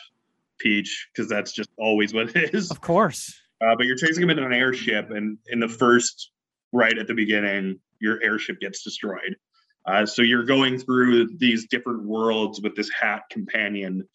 [0.58, 2.70] Peach because that's just always what it is.
[2.70, 3.34] of course.
[3.60, 6.30] Uh, but you're chasing him in an airship, and in the first,
[6.72, 9.36] right at the beginning, your airship gets destroyed.
[9.84, 14.06] Uh, so you're going through these different worlds with this hat companion,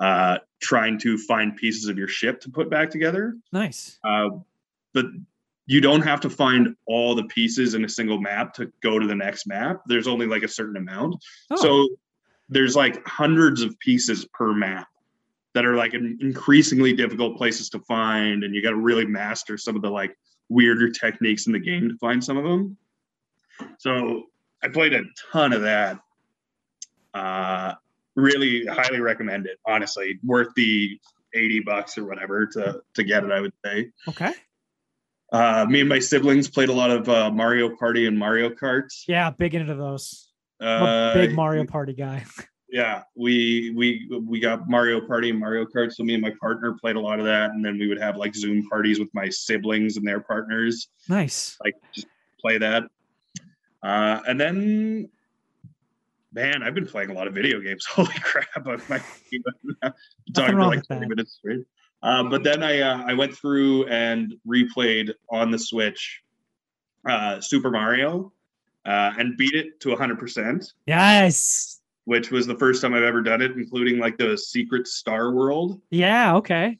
[0.00, 3.36] uh, trying to find pieces of your ship to put back together.
[3.52, 3.98] Nice.
[4.04, 4.30] Uh,
[4.94, 5.06] but
[5.66, 9.06] you don't have to find all the pieces in a single map to go to
[9.06, 9.82] the next map.
[9.86, 11.16] There's only like a certain amount.
[11.50, 11.88] Oh, So
[12.48, 14.86] there's like hundreds of pieces per map
[15.54, 19.58] that are like in- increasingly difficult places to find, and you got to really master
[19.58, 20.16] some of the like
[20.48, 22.76] weirder techniques in the game to find some of them.
[23.78, 24.24] So
[24.66, 26.00] I played a ton of that.
[27.14, 27.74] Uh,
[28.16, 29.58] really highly recommend it.
[29.64, 30.98] Honestly, worth the
[31.34, 33.30] eighty bucks or whatever to to get it.
[33.30, 33.90] I would say.
[34.08, 34.32] okay.
[35.32, 38.88] Uh, me and my siblings played a lot of uh, Mario Party and Mario Kart.
[39.06, 40.32] Yeah, big into those.
[40.60, 42.24] Uh, a big Mario Party guy.
[42.68, 46.76] yeah we we we got mario party and mario kart so me and my partner
[46.80, 49.28] played a lot of that and then we would have like zoom parties with my
[49.28, 51.56] siblings and their partners nice.
[51.62, 52.08] like just
[52.40, 52.82] play that
[53.86, 55.08] uh and then
[56.32, 58.64] man i've been playing a lot of video games holy crap i'm
[60.34, 61.64] talking for like 20 minutes straight
[62.02, 66.22] uh, but then i uh, i went through and replayed on the switch
[67.08, 68.32] uh super mario
[68.84, 71.80] uh and beat it to 100% Yes.
[72.04, 75.80] which was the first time I've ever done it, including like the secret star world.
[75.90, 76.36] Yeah.
[76.36, 76.78] Okay.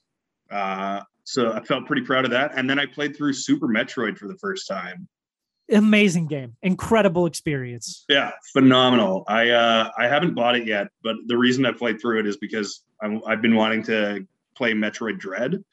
[0.49, 2.53] Uh, so I felt pretty proud of that.
[2.57, 5.09] And then I played through Super Metroid for the first time.
[5.71, 6.57] Amazing game.
[6.63, 8.05] Incredible experience.
[8.09, 9.25] Yeah, phenomenal.
[9.27, 12.37] I uh, I haven't bought it yet, but the reason I played through it is
[12.37, 15.65] because I'm, I've been wanting to play Metroid Dread.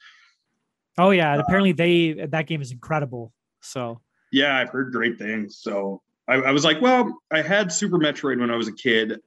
[0.98, 1.34] Oh yeah.
[1.34, 3.34] Uh, Apparently they that game is incredible.
[3.62, 4.02] So
[4.32, 5.58] Yeah, I've heard great things.
[5.58, 9.20] So I, I was like, well, I had Super Metroid when I was a kid.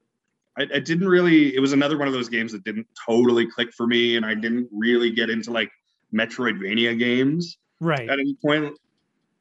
[0.58, 1.54] I, I didn't really.
[1.54, 4.34] It was another one of those games that didn't totally click for me, and I
[4.34, 5.70] didn't really get into like
[6.14, 7.58] Metroidvania games.
[7.80, 8.08] right.
[8.08, 8.76] at any point.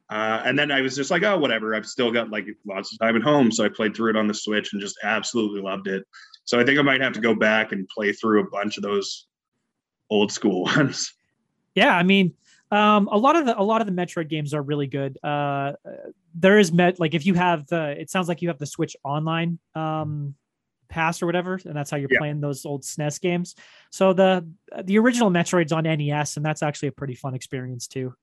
[0.10, 1.73] Uh, and then I was just like, oh, whatever.
[1.73, 4.27] I've still got like lots of time at home, so I played through it on
[4.27, 6.03] the Switch and just absolutely loved it.
[6.44, 8.84] So I think I might have to go back and play through a bunch of
[8.84, 9.26] those
[10.11, 11.14] old school ones.
[11.73, 12.34] Yeah, I mean,
[12.72, 15.18] um, a lot of the a lot of the Metroid games are really good.
[15.23, 15.73] Uh,
[16.36, 18.95] there is met like if you have the, it sounds like you have the Switch
[19.03, 20.36] Online um,
[20.88, 22.19] pass or whatever, and that's how you're Yeah.
[22.19, 23.56] playing those old SNES games.
[23.91, 24.48] So the
[24.84, 28.14] the original Metroid's on NES, and that's actually a pretty fun experience too.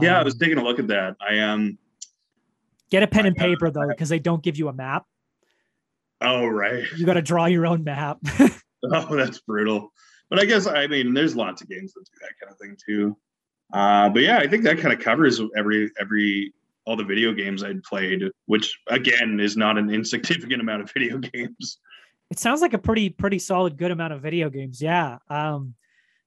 [0.00, 1.16] Yeah, I was Um, taking a look at that.
[1.20, 1.78] I um,
[2.90, 5.04] get a pen and I got- paper though, because they don't give you a map.
[6.20, 8.18] oh right, You got to draw your own map.
[8.84, 9.92] oh that's brutal.
[10.28, 12.76] But I guess I mean, there's lots of games that do that kind of thing
[12.86, 13.16] too.
[13.72, 16.52] Uh, but yeah, I think that kind of covers every every
[16.86, 21.18] all the video games I'd played, which again is not an insignificant amount of video
[21.34, 21.78] games.
[22.30, 25.74] it sounds like a pretty pretty solid good amount of video games yeah um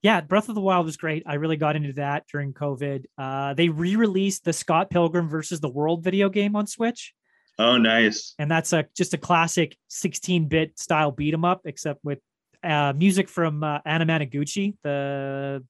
[0.03, 1.23] yeah breath of the wild was great.
[1.25, 3.05] I really got into that during covid.
[3.17, 7.13] Uh they re-released the scott pilgrim versus the world video game on switch.
[7.59, 8.33] Oh, nice.
[8.39, 12.19] and that's a just a classic 16-bit style beat 'em up except with
[12.63, 15.63] uh music from uh, anamanaguchi the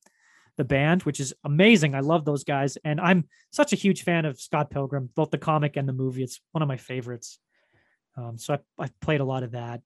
[0.58, 1.96] the band which is amazing.
[1.96, 2.78] I love those guys.
[2.84, 6.24] And i'm such a huge fan of scott pilgrim both the comic and the movie.
[6.24, 7.40] It's one of my favorites.
[8.18, 9.82] Um so i, I played a lot of that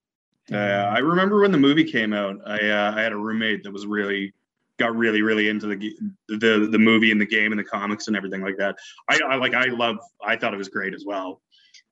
[0.52, 2.38] Uh, I remember when the movie came out.
[2.46, 4.34] I uh, I had a roommate that was really
[4.80, 5.94] got really really into the
[6.30, 8.76] the the movie and the game and the comics and everything like that.
[9.10, 9.98] I, I like I love.
[10.26, 11.42] I thought it was great as well.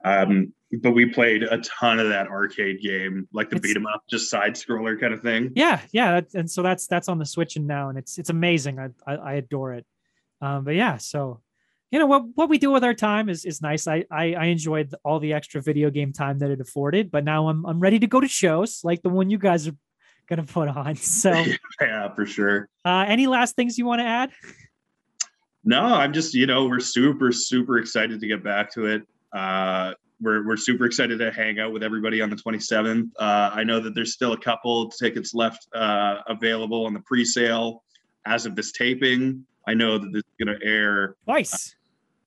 [0.04, 3.88] Um, but we played a ton of that arcade game, like the It's- beat 'em
[3.88, 5.52] up, just side scroller kind of thing.
[5.56, 8.30] Yeah, yeah, that, and so that's that's on the Switch and now, and it's it's
[8.30, 8.80] amazing.
[8.80, 9.86] I I, I adore it.
[10.42, 11.42] Um, but yeah, so
[11.96, 13.88] you know what what we do with our time is is nice.
[13.88, 17.48] I, I I enjoyed all the extra video game time that it afforded, but now
[17.48, 19.78] I'm I'm ready to go to shows like the one you guys are
[20.28, 20.96] gonna put on.
[21.22, 21.32] So,
[21.80, 22.68] Yeah, for sure.
[22.84, 24.32] uh, any last things you want to add?
[25.64, 29.04] No, I'm just you know we're super super excited to get back to it.
[29.32, 33.10] Uh, we're we're super excited to hang out with everybody on the 27th.
[33.18, 37.84] Uh, I know that there's still a couple tickets left uh, available on the pre-sale
[38.26, 39.46] as of this taping.
[39.66, 41.74] I know that this is going to air Twice.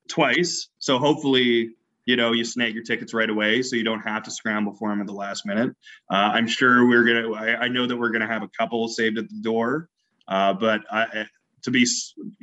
[0.09, 1.71] Twice, so hopefully
[2.07, 4.89] you know you snag your tickets right away, so you don't have to scramble for
[4.89, 5.71] them at the last minute.
[6.11, 7.33] Uh, I'm sure we're gonna.
[7.35, 9.89] I, I know that we're gonna have a couple saved at the door,
[10.27, 11.27] uh, but I,
[11.63, 11.87] to be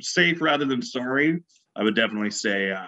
[0.00, 1.42] safe rather than sorry,
[1.74, 2.86] I would definitely say uh,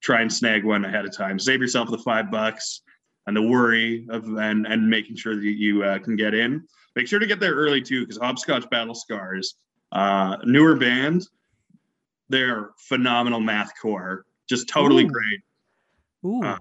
[0.00, 1.38] try and snag one ahead of time.
[1.38, 2.82] Save yourself the five bucks
[3.26, 6.64] and the worry of and and making sure that you uh, can get in.
[6.94, 9.54] Make sure to get there early too, because Hopscotch Battle Scars,
[9.92, 11.26] uh, newer band,
[12.32, 15.08] they're phenomenal math core, just totally Ooh.
[15.08, 15.40] great.
[16.24, 16.58] Ooh, Uh,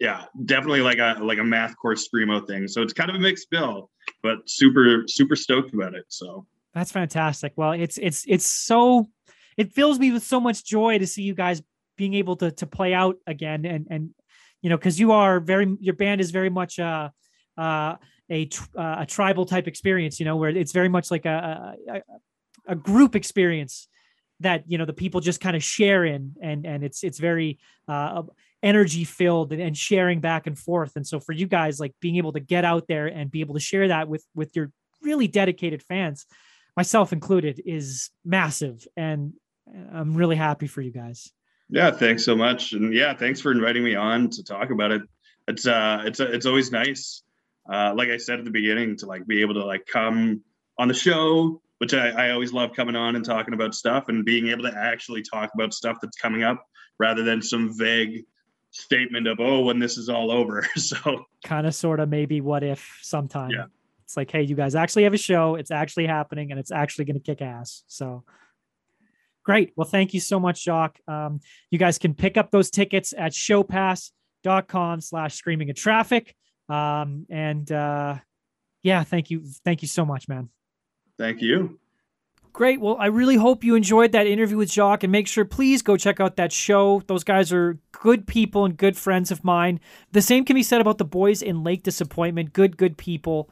[0.00, 2.66] Yeah, definitely like a like a math core screamo thing.
[2.66, 3.90] So it's kind of a mixed bill,
[4.22, 6.06] but super super stoked about it.
[6.08, 7.52] So that's fantastic.
[7.56, 9.08] Well, it's it's it's so
[9.56, 11.62] it fills me with so much joy to see you guys
[11.96, 14.10] being able to to play out again and and
[14.62, 17.10] you know because you are very your band is very much uh
[17.58, 17.94] uh
[18.30, 21.38] a uh, a tribal type experience you know where it's very much like a
[21.88, 22.02] a, a-
[22.68, 23.88] a group experience
[24.42, 27.58] that you know the people just kind of share in and and it's it's very
[27.88, 28.22] uh
[28.62, 30.94] energy filled and, and sharing back and forth.
[30.94, 33.54] And so for you guys like being able to get out there and be able
[33.54, 34.70] to share that with with your
[35.02, 36.26] really dedicated fans
[36.76, 38.86] myself included is massive.
[38.96, 39.34] And
[39.92, 41.30] i'm really happy for you guys.
[41.68, 45.02] Yeah, thanks so much, and yeah, thanks for inviting me on to talk about it.
[45.48, 47.22] It's uh, it's it's always nice,
[47.72, 50.42] uh, like I said at the beginning, to like be able to like come
[50.78, 54.24] on the show, which I, I always love coming on and talking about stuff and
[54.24, 56.64] being able to actually talk about stuff that's coming up
[57.00, 58.24] rather than some vague
[58.70, 60.64] statement of oh when this is all over.
[60.76, 63.50] so kind of sort of maybe what if sometime.
[63.50, 63.64] Yeah.
[64.04, 65.56] it's like hey you guys actually have a show.
[65.56, 67.82] It's actually happening and it's actually going to kick ass.
[67.88, 68.22] So
[69.42, 69.72] great.
[69.74, 71.00] Well thank you so much jock.
[71.08, 71.40] Um,
[71.72, 76.32] you guys can pick up those tickets at showpass.com slash screaming at traffic.
[76.68, 78.18] Um, and uh,
[78.84, 80.48] yeah thank you thank you so much man
[81.22, 81.78] thank you.
[82.52, 82.80] Great.
[82.80, 85.96] Well, I really hope you enjoyed that interview with Jacques and make sure, please go
[85.96, 87.02] check out that show.
[87.06, 89.80] Those guys are good people and good friends of mine.
[90.10, 92.52] The same can be said about the boys in Lake Disappointment.
[92.52, 93.48] Good, good people,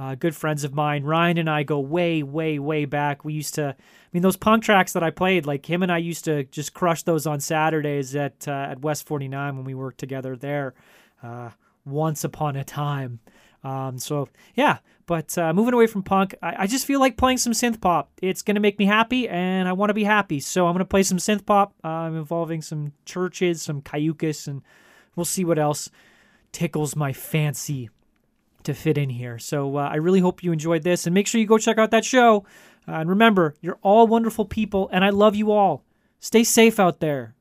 [0.00, 1.04] uh, good friends of mine.
[1.04, 3.24] Ryan and I go way, way, way back.
[3.24, 5.98] We used to, I mean, those punk tracks that I played, like him and I
[5.98, 9.98] used to just crush those on Saturdays at, uh, at West 49 when we worked
[9.98, 10.74] together there
[11.22, 11.50] uh,
[11.84, 13.20] once upon a time.
[13.62, 17.38] Um, so yeah, but uh, moving away from punk, I, I just feel like playing
[17.38, 18.10] some synth pop.
[18.22, 20.40] It's gonna make me happy, and I want to be happy.
[20.40, 24.62] So I'm gonna play some synth pop, um, involving some CHVRCHES, some cayucas, and
[25.16, 25.90] we'll see what else
[26.52, 27.90] tickles my fancy
[28.62, 29.38] to fit in here.
[29.38, 31.90] So uh, I really hope you enjoyed this, and make sure you go check out
[31.90, 32.44] that show.
[32.88, 35.84] Uh, and remember, you're all wonderful people, and I love you all.
[36.18, 37.34] Stay safe out there.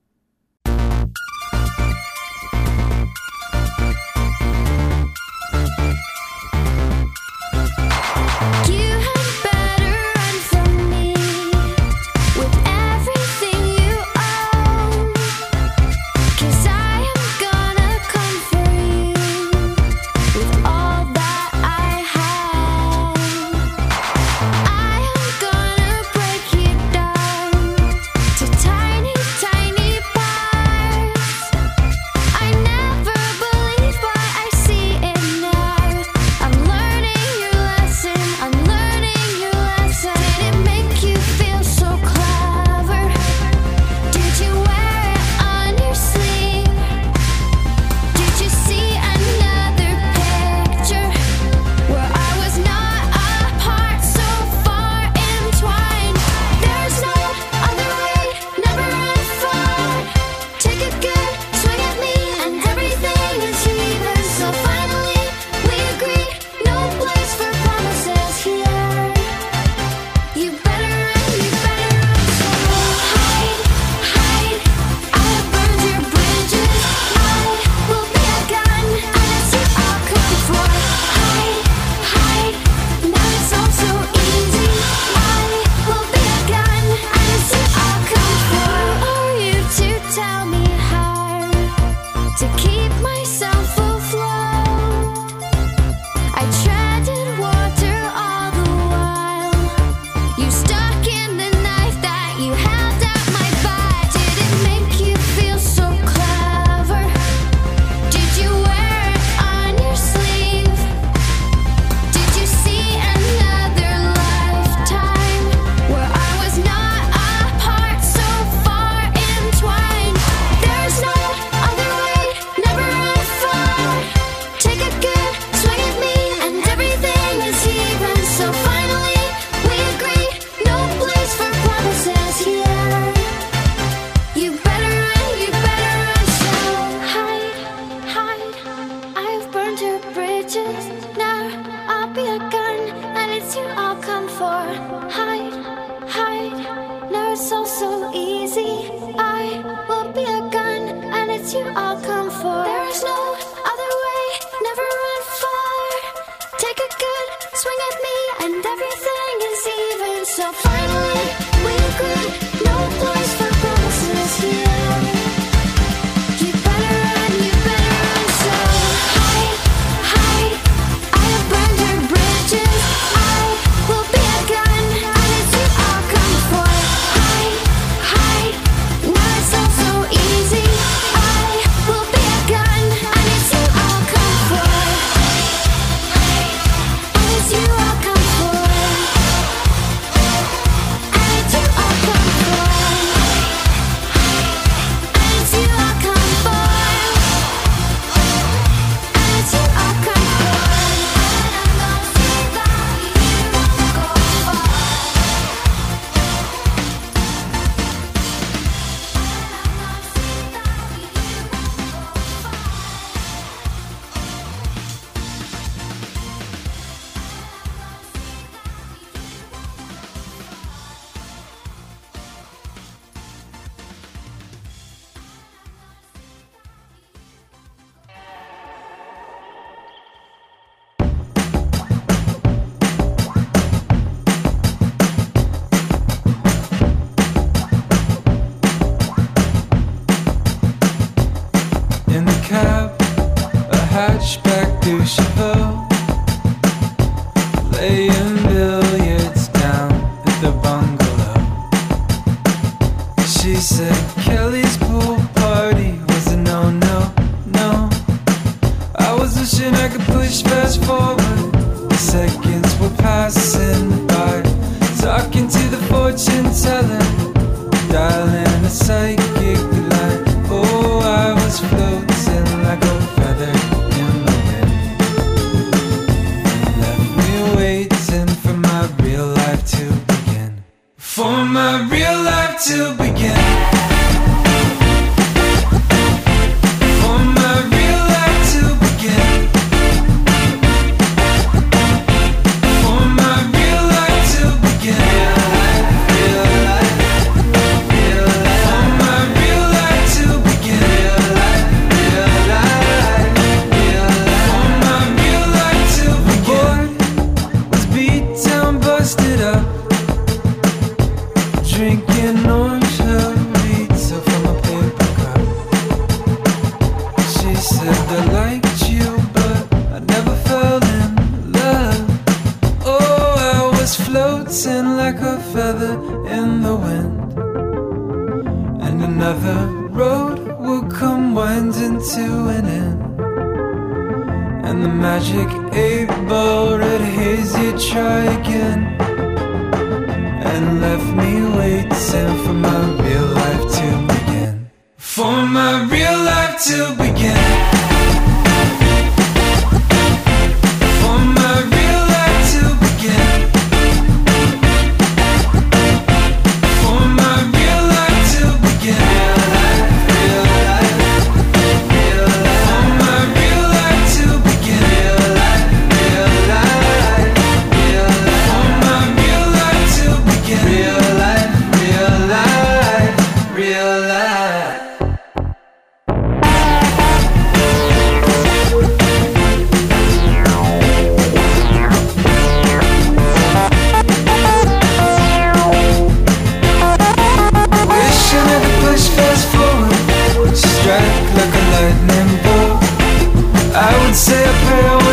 [394.10, 395.09] would say a prayer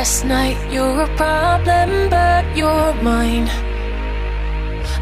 [0.00, 0.56] last night.
[0.72, 3.46] You're a problem, but you're mine.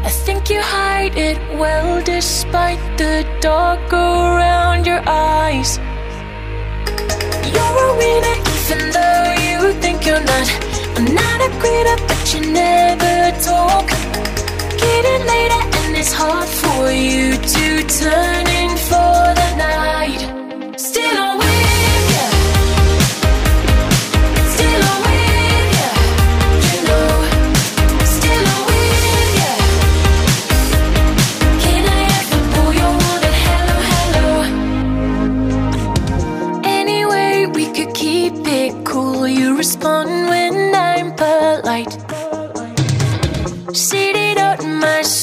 [0.09, 5.71] I think you hide it well despite the dark around your eyes.
[7.55, 10.47] You're a winner, even though you think you're not.
[10.97, 13.15] I'm not a quitter, but you never
[13.51, 13.87] talk.
[14.83, 17.65] Getting later, and it's hard for you to
[18.01, 20.21] turn in for the night.
[20.87, 21.38] Still on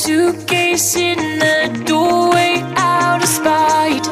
[0.06, 4.05] suitcase in the doorway out of spite.